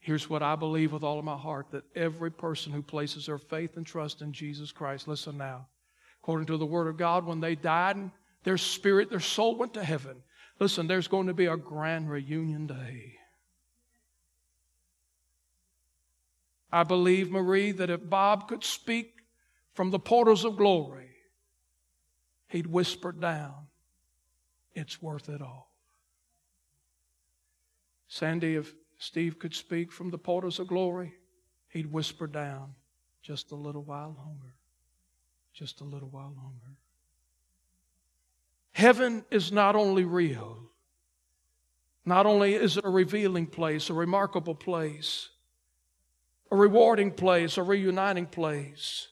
Here's 0.02 0.30
what 0.30 0.44
I 0.44 0.58
believe 0.58 0.92
with 0.92 1.04
all 1.04 1.18
of 1.18 1.24
my 1.24 1.38
heart 1.38 1.68
that 1.72 1.86
every 1.96 2.30
person 2.30 2.74
who 2.74 2.82
places 2.82 3.28
their 3.28 3.38
faith 3.38 3.78
and 3.78 3.86
trust 3.86 4.22
in 4.22 4.34
Jesus 4.34 4.74
Christ, 4.74 5.08
listen 5.08 5.38
now, 5.38 5.68
according 6.22 6.48
to 6.48 6.58
the 6.58 6.66
Word 6.66 6.88
of 6.88 6.98
God, 6.98 7.26
when 7.26 7.40
they 7.40 7.56
died, 7.56 8.12
their 8.44 8.58
spirit, 8.58 9.10
their 9.10 9.22
soul 9.22 9.56
went 9.56 9.76
to 9.76 9.84
heaven. 9.84 10.18
Listen, 10.60 10.88
there's 10.88 11.08
going 11.08 11.28
to 11.28 11.34
be 11.34 11.46
a 11.46 11.56
grand 11.56 12.10
reunion 12.10 12.68
day. 12.68 13.16
I 16.72 16.84
believe, 16.84 17.32
Marie, 17.32 17.72
that 17.72 17.90
if 17.90 18.10
Bob 18.10 18.48
could 18.48 18.64
speak 18.64 19.14
from 19.74 19.90
the 19.90 20.00
portals 20.00 20.46
of 20.46 20.58
glory, 20.58 21.10
he'd 22.48 22.68
whisper 22.68 23.12
down, 23.12 23.68
It's 24.76 25.02
worth 25.02 25.30
it 25.30 25.42
all. 25.42 25.72
Sandy, 28.08 28.56
if 28.56 28.74
Steve 28.98 29.40
could 29.40 29.56
speak 29.56 29.92
from 29.92 30.10
the 30.10 30.18
portals 30.18 30.60
of 30.60 30.68
glory, 30.68 31.14
he'd 31.70 31.92
whisper 31.92 32.28
down, 32.28 32.76
just 33.22 33.52
a 33.52 33.56
little 33.56 33.84
while 33.84 34.16
longer. 34.18 34.56
Just 35.54 35.82
a 35.82 35.84
little 35.84 36.10
while 36.10 36.34
longer. 36.36 36.78
Heaven 38.80 39.26
is 39.30 39.52
not 39.52 39.76
only 39.76 40.06
real, 40.06 40.58
not 42.06 42.26
only 42.26 42.54
is 42.54 42.78
it 42.78 42.86
a 42.86 42.90
revealing 42.90 43.46
place, 43.46 43.90
a 43.90 43.94
remarkable 43.94 44.56
place, 44.56 45.28
a 46.50 46.56
rewarding 46.56 47.12
place, 47.12 47.58
a 47.58 47.62
reuniting 47.64 48.26
place, 48.26 49.10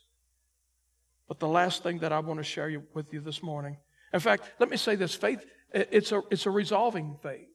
but 1.28 1.40
the 1.40 1.50
last 1.50 1.84
thing 1.84 2.00
that 2.00 2.14
I 2.14 2.20
want 2.20 2.40
to 2.40 2.46
share 2.46 2.82
with 2.94 3.12
you 3.12 3.20
this 3.20 3.44
morning. 3.44 3.76
In 4.14 4.22
fact, 4.22 4.50
let 4.58 4.70
me 4.70 4.78
say 4.78 4.96
this 4.96 5.14
faith, 5.14 5.46
it's 5.74 6.14
a, 6.14 6.22
it's 6.32 6.46
a 6.46 6.50
resolving 6.50 7.18
faith. 7.22 7.50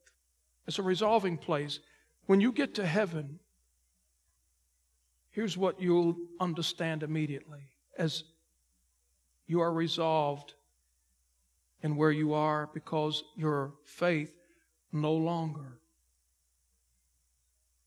It's 0.67 0.79
a 0.79 0.83
resolving 0.83 1.39
place. 1.39 1.81
When 2.27 2.43
you 2.43 2.53
get 2.53 2.75
to 2.75 2.85
heaven, 2.85 3.39
here's 5.31 5.57
what 5.57 5.81
you'll 5.81 6.19
understand 6.39 7.05
immediately 7.05 7.71
as 7.97 8.25
you 9.47 9.63
are 9.63 9.73
resolved 9.73 10.53
in 11.83 11.97
where 11.97 12.11
you 12.11 12.33
are 12.33 12.69
because 12.73 13.25
your 13.37 13.73
faith 13.85 14.35
no 14.93 15.13
longer 15.13 15.79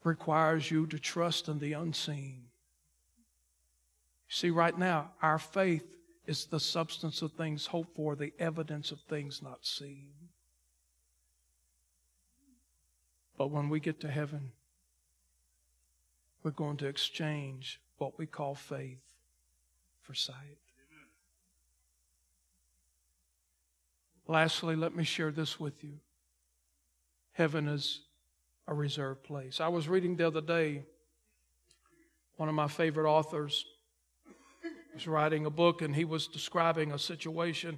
requires 0.03 0.69
you 0.69 0.85
to 0.87 0.99
trust 0.99 1.47
in 1.47 1.59
the 1.59 1.73
unseen. 1.73 2.43
See, 4.27 4.49
right 4.49 4.77
now, 4.77 5.11
our 5.21 5.39
faith 5.39 5.95
is 6.27 6.45
the 6.45 6.59
substance 6.59 7.21
of 7.21 7.31
things 7.31 7.67
hoped 7.67 7.95
for, 7.95 8.15
the 8.15 8.33
evidence 8.39 8.91
of 8.91 8.99
things 9.01 9.41
not 9.41 9.65
seen. 9.65 10.11
But 13.37 13.51
when 13.51 13.69
we 13.69 13.79
get 13.79 13.99
to 14.01 14.09
heaven, 14.09 14.51
we're 16.43 16.51
going 16.51 16.77
to 16.77 16.87
exchange 16.87 17.79
what 17.97 18.17
we 18.17 18.25
call 18.25 18.55
faith 18.55 19.01
for 20.01 20.13
sight. 20.13 20.64
Lastly, 24.27 24.75
let 24.75 24.95
me 24.95 25.03
share 25.03 25.31
this 25.31 25.59
with 25.59 25.83
you. 25.83 25.99
Heaven 27.33 27.67
is 27.67 28.01
a 28.67 28.73
reserved 28.73 29.23
place. 29.23 29.59
I 29.59 29.67
was 29.67 29.87
reading 29.87 30.15
the 30.15 30.27
other 30.27 30.41
day, 30.41 30.83
one 32.37 32.49
of 32.49 32.55
my 32.55 32.67
favorite 32.67 33.09
authors 33.09 33.65
was 34.93 35.07
writing 35.07 35.45
a 35.45 35.49
book 35.49 35.81
and 35.81 35.95
he 35.95 36.05
was 36.05 36.27
describing 36.27 36.91
a 36.91 36.97
situation 36.99 37.77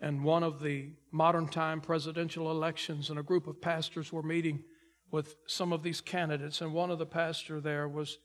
in 0.00 0.22
one 0.22 0.42
of 0.42 0.62
the 0.62 0.90
modern 1.12 1.46
time 1.46 1.80
presidential 1.80 2.50
elections, 2.50 3.10
and 3.10 3.18
a 3.18 3.22
group 3.22 3.46
of 3.46 3.60
pastors 3.60 4.12
were 4.12 4.22
meeting 4.22 4.62
with 5.10 5.36
some 5.46 5.72
of 5.72 5.82
these 5.82 6.00
candidates, 6.00 6.60
and 6.60 6.72
one 6.72 6.90
of 6.90 6.98
the 6.98 7.06
pastor 7.06 7.60
there 7.60 7.88
was 7.88 8.18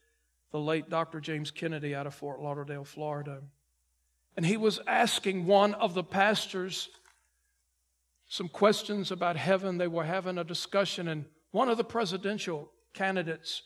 the 0.51 0.59
late 0.59 0.89
Dr. 0.89 1.19
James 1.19 1.51
Kennedy 1.51 1.93
out 1.93 2.07
of 2.07 2.15
Fort 2.15 2.41
Lauderdale, 2.41 2.83
Florida. 2.83 3.41
And 4.35 4.45
he 4.45 4.57
was 4.57 4.79
asking 4.87 5.45
one 5.45 5.73
of 5.75 5.93
the 5.93 6.03
pastors 6.03 6.89
some 8.29 8.47
questions 8.47 9.11
about 9.11 9.35
heaven. 9.35 9.77
They 9.77 9.87
were 9.87 10.05
having 10.05 10.37
a 10.37 10.43
discussion, 10.43 11.07
and 11.09 11.25
one 11.51 11.67
of 11.67 11.77
the 11.77 11.83
presidential 11.83 12.71
candidates 12.93 13.63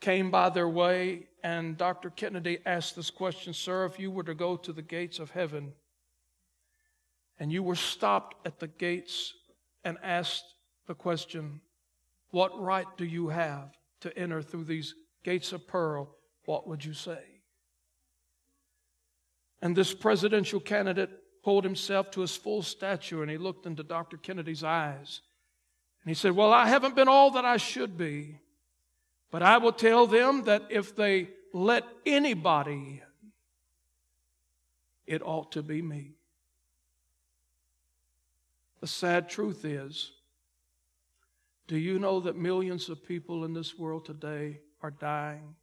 came 0.00 0.30
by 0.30 0.50
their 0.50 0.68
way, 0.68 1.28
and 1.44 1.78
Dr. 1.78 2.10
Kennedy 2.10 2.58
asked 2.66 2.96
this 2.96 3.10
question 3.10 3.54
Sir, 3.54 3.86
if 3.86 3.98
you 3.98 4.10
were 4.10 4.24
to 4.24 4.34
go 4.34 4.56
to 4.56 4.72
the 4.72 4.82
gates 4.82 5.18
of 5.18 5.30
heaven 5.30 5.72
and 7.38 7.50
you 7.50 7.62
were 7.62 7.76
stopped 7.76 8.46
at 8.46 8.58
the 8.58 8.66
gates 8.66 9.32
and 9.84 9.96
asked 10.02 10.54
the 10.86 10.94
question, 10.94 11.60
What 12.30 12.60
right 12.60 12.86
do 12.96 13.04
you 13.04 13.28
have 13.28 13.72
to 14.00 14.16
enter 14.18 14.42
through 14.42 14.64
these 14.64 14.94
gates 15.24 15.52
of 15.52 15.66
pearl? 15.68 16.16
What 16.44 16.68
would 16.68 16.84
you 16.84 16.92
say? 16.92 17.20
And 19.60 19.76
this 19.76 19.94
presidential 19.94 20.58
candidate 20.58 21.10
pulled 21.42 21.64
himself 21.64 22.10
to 22.12 22.20
his 22.20 22.36
full 22.36 22.62
stature 22.62 23.22
and 23.22 23.30
he 23.30 23.38
looked 23.38 23.66
into 23.66 23.82
Dr. 23.82 24.16
Kennedy's 24.16 24.64
eyes. 24.64 25.20
And 26.02 26.10
he 26.10 26.14
said, 26.14 26.32
Well, 26.32 26.52
I 26.52 26.66
haven't 26.66 26.96
been 26.96 27.08
all 27.08 27.32
that 27.32 27.44
I 27.44 27.56
should 27.56 27.96
be, 27.96 28.38
but 29.30 29.42
I 29.42 29.58
will 29.58 29.72
tell 29.72 30.06
them 30.06 30.44
that 30.44 30.64
if 30.70 30.94
they 30.94 31.28
let 31.52 31.84
anybody 32.06 33.02
it 35.06 35.22
ought 35.22 35.52
to 35.52 35.62
be 35.62 35.82
me. 35.82 36.12
The 38.80 38.86
sad 38.86 39.28
truth 39.28 39.64
is, 39.64 40.12
do 41.66 41.76
you 41.76 41.98
know 41.98 42.20
that 42.20 42.36
millions 42.36 42.88
of 42.88 43.04
people 43.04 43.44
in 43.44 43.52
this 43.52 43.78
world 43.78 44.04
today 44.04 44.60
are 44.82 44.90
dying 44.90 45.54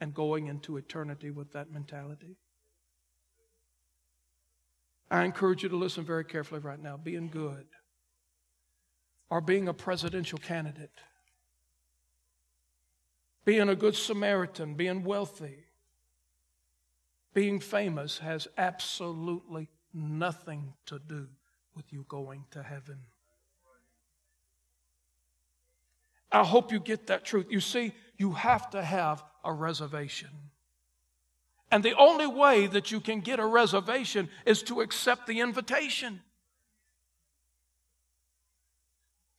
and 0.00 0.14
going 0.14 0.46
into 0.46 0.76
eternity 0.76 1.30
with 1.30 1.52
that 1.52 1.70
mentality? 1.70 2.36
I 5.10 5.24
encourage 5.24 5.62
you 5.62 5.68
to 5.70 5.76
listen 5.76 6.04
very 6.04 6.24
carefully 6.24 6.60
right 6.60 6.80
now. 6.80 6.96
Being 6.96 7.28
good 7.28 7.66
or 9.30 9.40
being 9.40 9.68
a 9.68 9.74
presidential 9.74 10.38
candidate, 10.38 11.00
being 13.44 13.68
a 13.68 13.76
good 13.76 13.96
Samaritan, 13.96 14.74
being 14.74 15.04
wealthy, 15.04 15.64
being 17.32 17.60
famous 17.60 18.18
has 18.18 18.48
absolutely 18.58 19.68
nothing 19.94 20.74
to 20.86 20.98
do 20.98 21.28
with 21.74 21.92
you 21.92 22.04
going 22.08 22.44
to 22.50 22.62
heaven. 22.62 22.98
I 26.30 26.44
hope 26.44 26.72
you 26.72 26.80
get 26.80 27.06
that 27.06 27.24
truth. 27.24 27.46
You 27.48 27.60
see, 27.60 27.92
you 28.18 28.32
have 28.32 28.68
to 28.70 28.82
have 28.82 29.24
a 29.44 29.52
reservation. 29.52 30.28
And 31.70 31.84
the 31.84 31.96
only 31.96 32.26
way 32.26 32.66
that 32.66 32.90
you 32.90 33.00
can 33.00 33.20
get 33.20 33.40
a 33.40 33.46
reservation 33.46 34.28
is 34.46 34.62
to 34.64 34.80
accept 34.80 35.26
the 35.26 35.40
invitation. 35.40 36.20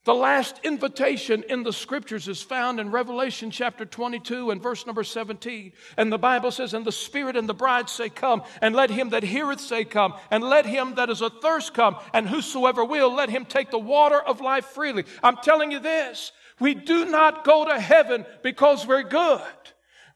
The 0.04 0.14
last 0.14 0.60
invitation 0.64 1.44
in 1.48 1.62
the 1.62 1.74
scriptures 1.74 2.26
is 2.26 2.40
found 2.40 2.80
in 2.80 2.90
Revelation 2.90 3.50
chapter 3.50 3.84
22 3.84 4.50
and 4.50 4.62
verse 4.62 4.86
number 4.86 5.04
17. 5.04 5.72
And 5.98 6.10
the 6.10 6.18
Bible 6.18 6.50
says, 6.50 6.72
And 6.72 6.86
the 6.86 6.92
Spirit 6.92 7.36
and 7.36 7.46
the 7.46 7.52
bride 7.52 7.90
say, 7.90 8.08
Come, 8.08 8.42
and 8.62 8.74
let 8.74 8.88
him 8.88 9.10
that 9.10 9.22
heareth 9.22 9.60
say, 9.60 9.84
Come, 9.84 10.14
and 10.30 10.42
let 10.42 10.64
him 10.64 10.94
that 10.94 11.10
is 11.10 11.20
athirst 11.20 11.74
come, 11.74 11.96
and 12.14 12.26
whosoever 12.26 12.82
will, 12.82 13.12
let 13.12 13.28
him 13.28 13.44
take 13.44 13.70
the 13.70 13.78
water 13.78 14.18
of 14.18 14.40
life 14.40 14.64
freely. 14.66 15.04
I'm 15.22 15.36
telling 15.36 15.70
you 15.70 15.80
this 15.80 16.32
we 16.58 16.74
do 16.74 17.04
not 17.04 17.44
go 17.44 17.66
to 17.66 17.78
heaven 17.78 18.24
because 18.42 18.86
we're 18.86 19.02
good. 19.02 19.42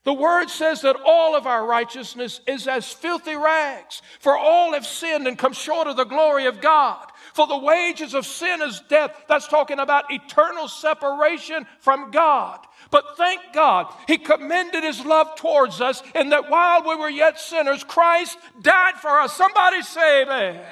The 0.05 0.13
word 0.13 0.51
says 0.51 0.83
that 0.83 0.97
all 1.05 1.35
of 1.35 1.47
our 1.47 1.65
righteousness 1.65 2.41
is 2.47 2.69
as 2.69 2.93
filthy 2.93 3.37
rags, 3.37 4.03
for 4.21 4.37
all 4.37 4.75
have 4.75 4.85
sinned 4.85 5.27
and 5.27 5.39
come 5.39 5.55
short 5.55 5.89
of 5.89 5.97
the 5.97 6.05
glory 6.05 6.45
of 6.45 6.61
God. 6.61 7.11
For 7.33 7.47
the 7.47 7.57
wages 7.57 8.13
of 8.13 8.27
sin 8.27 8.61
is 8.61 8.83
death. 8.89 9.25
That's 9.29 9.49
talking 9.49 9.79
about 9.79 10.13
eternal 10.13 10.69
separation 10.69 11.67
from 11.81 12.11
God. 12.11 12.61
But 12.91 13.17
thank 13.17 13.41
God, 13.55 13.93
He 14.07 14.19
commended 14.19 14.85
His 14.85 15.05
love 15.05 15.37
towards 15.37 15.81
us 15.81 16.03
in 16.15 16.29
that 16.29 16.51
while 16.51 16.87
we 16.87 16.97
were 16.97 17.09
yet 17.09 17.41
sinners, 17.41 17.83
Christ 17.83 18.37
died 18.61 18.97
for 18.97 19.21
us. 19.21 19.35
Somebody 19.35 19.81
say 19.81 20.23
amen. 20.23 20.57
amen. 20.57 20.67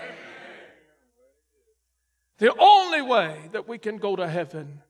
The 2.36 2.54
only 2.58 3.00
way 3.00 3.48
that 3.52 3.66
we 3.66 3.78
can 3.78 3.96
go 3.96 4.14
to 4.14 4.28
heaven 4.28 4.82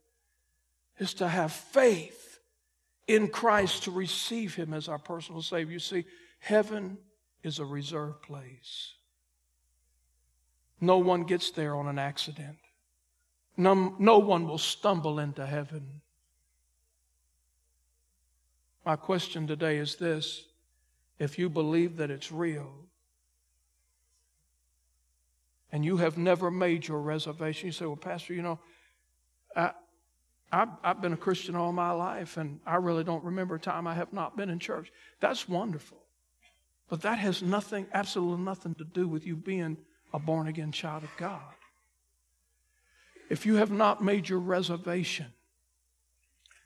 is 0.98 1.14
to 1.14 1.28
have 1.28 1.52
faith 1.52 2.21
in 3.12 3.28
Christ 3.28 3.84
to 3.84 3.90
receive 3.90 4.54
Him 4.54 4.72
as 4.72 4.88
our 4.88 4.98
personal 4.98 5.42
Savior. 5.42 5.74
You 5.74 5.78
see, 5.78 6.04
heaven 6.38 6.96
is 7.42 7.58
a 7.58 7.64
reserved 7.64 8.22
place. 8.22 8.94
No 10.80 10.98
one 10.98 11.24
gets 11.24 11.50
there 11.50 11.76
on 11.76 11.88
an 11.88 11.98
accident. 11.98 12.56
No, 13.56 13.94
no 13.98 14.18
one 14.18 14.48
will 14.48 14.58
stumble 14.58 15.18
into 15.18 15.44
heaven. 15.44 16.00
My 18.84 18.96
question 18.96 19.46
today 19.46 19.76
is 19.76 19.96
this 19.96 20.46
if 21.18 21.38
you 21.38 21.48
believe 21.48 21.98
that 21.98 22.10
it's 22.10 22.32
real 22.32 22.72
and 25.70 25.84
you 25.84 25.98
have 25.98 26.18
never 26.18 26.50
made 26.50 26.88
your 26.88 27.00
reservation, 27.00 27.66
you 27.66 27.72
say, 27.72 27.84
Well, 27.84 27.96
Pastor, 27.96 28.32
you 28.32 28.42
know, 28.42 28.58
I, 29.54 29.72
I've, 30.52 30.68
I've 30.84 31.00
been 31.00 31.14
a 31.14 31.16
Christian 31.16 31.56
all 31.56 31.72
my 31.72 31.92
life, 31.92 32.36
and 32.36 32.60
I 32.66 32.76
really 32.76 33.04
don't 33.04 33.24
remember 33.24 33.54
a 33.54 33.60
time 33.60 33.86
I 33.86 33.94
have 33.94 34.12
not 34.12 34.36
been 34.36 34.50
in 34.50 34.58
church. 34.58 34.92
That's 35.18 35.48
wonderful. 35.48 35.98
But 36.90 37.00
that 37.02 37.18
has 37.18 37.42
nothing, 37.42 37.86
absolutely 37.94 38.44
nothing 38.44 38.74
to 38.74 38.84
do 38.84 39.08
with 39.08 39.26
you 39.26 39.34
being 39.34 39.78
a 40.12 40.18
born 40.18 40.46
again 40.46 40.70
child 40.70 41.04
of 41.04 41.10
God. 41.16 41.40
If 43.30 43.46
you 43.46 43.56
have 43.56 43.70
not 43.70 44.04
made 44.04 44.28
your 44.28 44.40
reservation, 44.40 45.26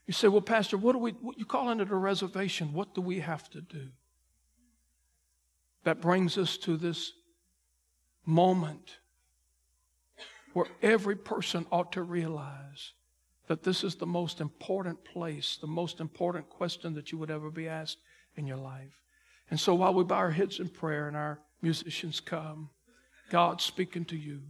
you 0.07 0.13
say, 0.13 0.27
Well, 0.27 0.41
Pastor, 0.41 0.77
what 0.77 0.93
do 0.93 0.99
we, 0.99 1.13
what, 1.13 1.39
you 1.39 1.45
calling 1.45 1.79
it 1.79 1.91
a 1.91 1.95
reservation? 1.95 2.73
What 2.73 2.93
do 2.93 3.01
we 3.01 3.21
have 3.21 3.49
to 3.51 3.61
do? 3.61 3.87
That 5.85 6.01
brings 6.01 6.37
us 6.37 6.57
to 6.59 6.77
this 6.77 7.13
moment 8.25 8.97
where 10.55 10.67
every 10.83 11.15
person 11.15 11.67
ought 11.71 11.93
to 11.93 12.03
realize 12.03 12.93
that 13.47 13.63
this 13.63 13.85
is 13.85 13.95
the 13.95 14.07
most 14.07 14.41
important 14.41 15.05
place, 15.05 15.59
the 15.61 15.67
most 15.67 16.01
important 16.01 16.49
question 16.49 16.95
that 16.95 17.13
you 17.13 17.19
would 17.19 17.31
ever 17.31 17.51
be 17.51 17.69
asked 17.69 17.99
in 18.37 18.47
your 18.47 18.57
life. 18.57 19.01
And 19.51 19.59
so 19.59 19.75
while 19.75 19.95
we 19.95 20.05
bow 20.05 20.17
our 20.17 20.31
heads 20.31 20.59
in 20.59 20.69
prayer 20.69 21.07
and 21.07 21.17
our 21.17 21.39
musicians 21.63 22.21
come, 22.21 22.71
God's 23.31 23.65
speaking 23.65 24.05
to 24.07 24.17
you. 24.17 24.43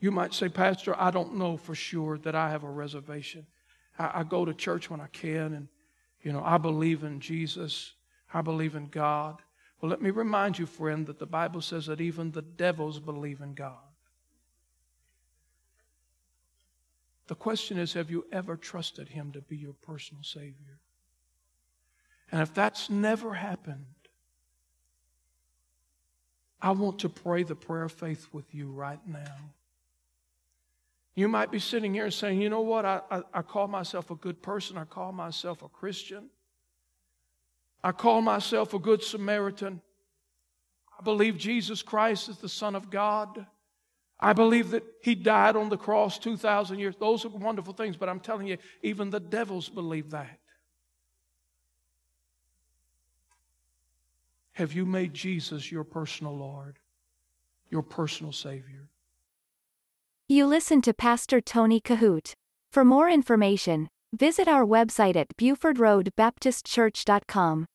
You 0.00 0.10
might 0.10 0.32
say, 0.32 0.48
Pastor, 0.48 0.94
I 0.98 1.10
don't 1.10 1.36
know 1.36 1.56
for 1.56 1.74
sure 1.74 2.18
that 2.18 2.34
I 2.34 2.50
have 2.50 2.62
a 2.62 2.70
reservation. 2.70 3.46
I, 3.98 4.20
I 4.20 4.22
go 4.22 4.44
to 4.44 4.54
church 4.54 4.90
when 4.90 5.00
I 5.00 5.08
can, 5.08 5.54
and 5.54 5.68
you 6.22 6.32
know, 6.32 6.42
I 6.44 6.58
believe 6.58 7.02
in 7.02 7.20
Jesus. 7.20 7.94
I 8.32 8.42
believe 8.42 8.76
in 8.76 8.88
God. 8.88 9.40
Well, 9.80 9.90
let 9.90 10.02
me 10.02 10.10
remind 10.10 10.58
you, 10.58 10.66
friend, 10.66 11.06
that 11.06 11.18
the 11.18 11.26
Bible 11.26 11.60
says 11.60 11.86
that 11.86 12.00
even 12.00 12.30
the 12.30 12.42
devils 12.42 13.00
believe 13.00 13.40
in 13.40 13.54
God. 13.54 13.87
The 17.28 17.34
question 17.34 17.78
is 17.78 17.92
have 17.92 18.10
you 18.10 18.26
ever 18.32 18.56
trusted 18.56 19.08
Him 19.08 19.32
to 19.32 19.40
be 19.40 19.56
your 19.56 19.74
personal 19.74 20.24
Savior? 20.24 20.80
And 22.32 22.42
if 22.42 22.52
that's 22.52 22.90
never 22.90 23.34
happened, 23.34 23.84
I 26.60 26.72
want 26.72 26.98
to 27.00 27.08
pray 27.08 27.44
the 27.44 27.54
prayer 27.54 27.84
of 27.84 27.92
faith 27.92 28.28
with 28.32 28.54
you 28.54 28.70
right 28.70 29.00
now. 29.06 29.52
You 31.14 31.28
might 31.28 31.50
be 31.50 31.58
sitting 31.58 31.94
here 31.94 32.10
saying, 32.10 32.40
you 32.40 32.48
know 32.48 32.60
what? 32.60 32.84
I, 32.84 33.00
I, 33.10 33.22
I, 33.34 33.42
call 33.42 33.66
myself 33.66 34.10
a 34.10 34.14
good 34.14 34.40
person. 34.42 34.78
I 34.78 34.84
call 34.84 35.12
myself 35.12 35.62
a 35.62 35.68
Christian. 35.68 36.30
I 37.82 37.92
call 37.92 38.22
myself 38.22 38.74
a 38.74 38.78
good 38.78 39.02
Samaritan. 39.02 39.80
I 40.98 41.02
believe 41.02 41.36
Jesus 41.36 41.82
Christ 41.82 42.28
is 42.28 42.38
the 42.38 42.48
Son 42.48 42.74
of 42.74 42.90
God. 42.90 43.46
I 44.20 44.32
believe 44.32 44.70
that 44.70 44.84
He 45.02 45.14
died 45.14 45.56
on 45.56 45.68
the 45.68 45.76
cross 45.76 46.18
2,000 46.18 46.78
years. 46.78 46.94
Those 46.98 47.24
are 47.24 47.28
wonderful 47.28 47.72
things, 47.72 47.96
but 47.96 48.08
I'm 48.08 48.20
telling 48.20 48.46
you, 48.46 48.58
even 48.82 49.10
the 49.10 49.20
devils 49.20 49.68
believe 49.68 50.10
that. 50.10 50.38
Have 54.52 54.72
you 54.72 54.84
made 54.84 55.14
Jesus 55.14 55.70
your 55.70 55.84
personal 55.84 56.36
Lord, 56.36 56.78
your 57.70 57.82
personal 57.82 58.32
Savior? 58.32 58.88
You 60.26 60.46
listen 60.46 60.82
to 60.82 60.92
Pastor 60.92 61.40
Tony 61.40 61.80
Kohout. 61.80 62.34
For 62.72 62.84
more 62.84 63.08
information, 63.08 63.88
visit 64.12 64.48
our 64.48 64.66
website 64.66 65.16
at 65.16 65.28
BufordRoadBaptistChurch.com. 65.36 67.66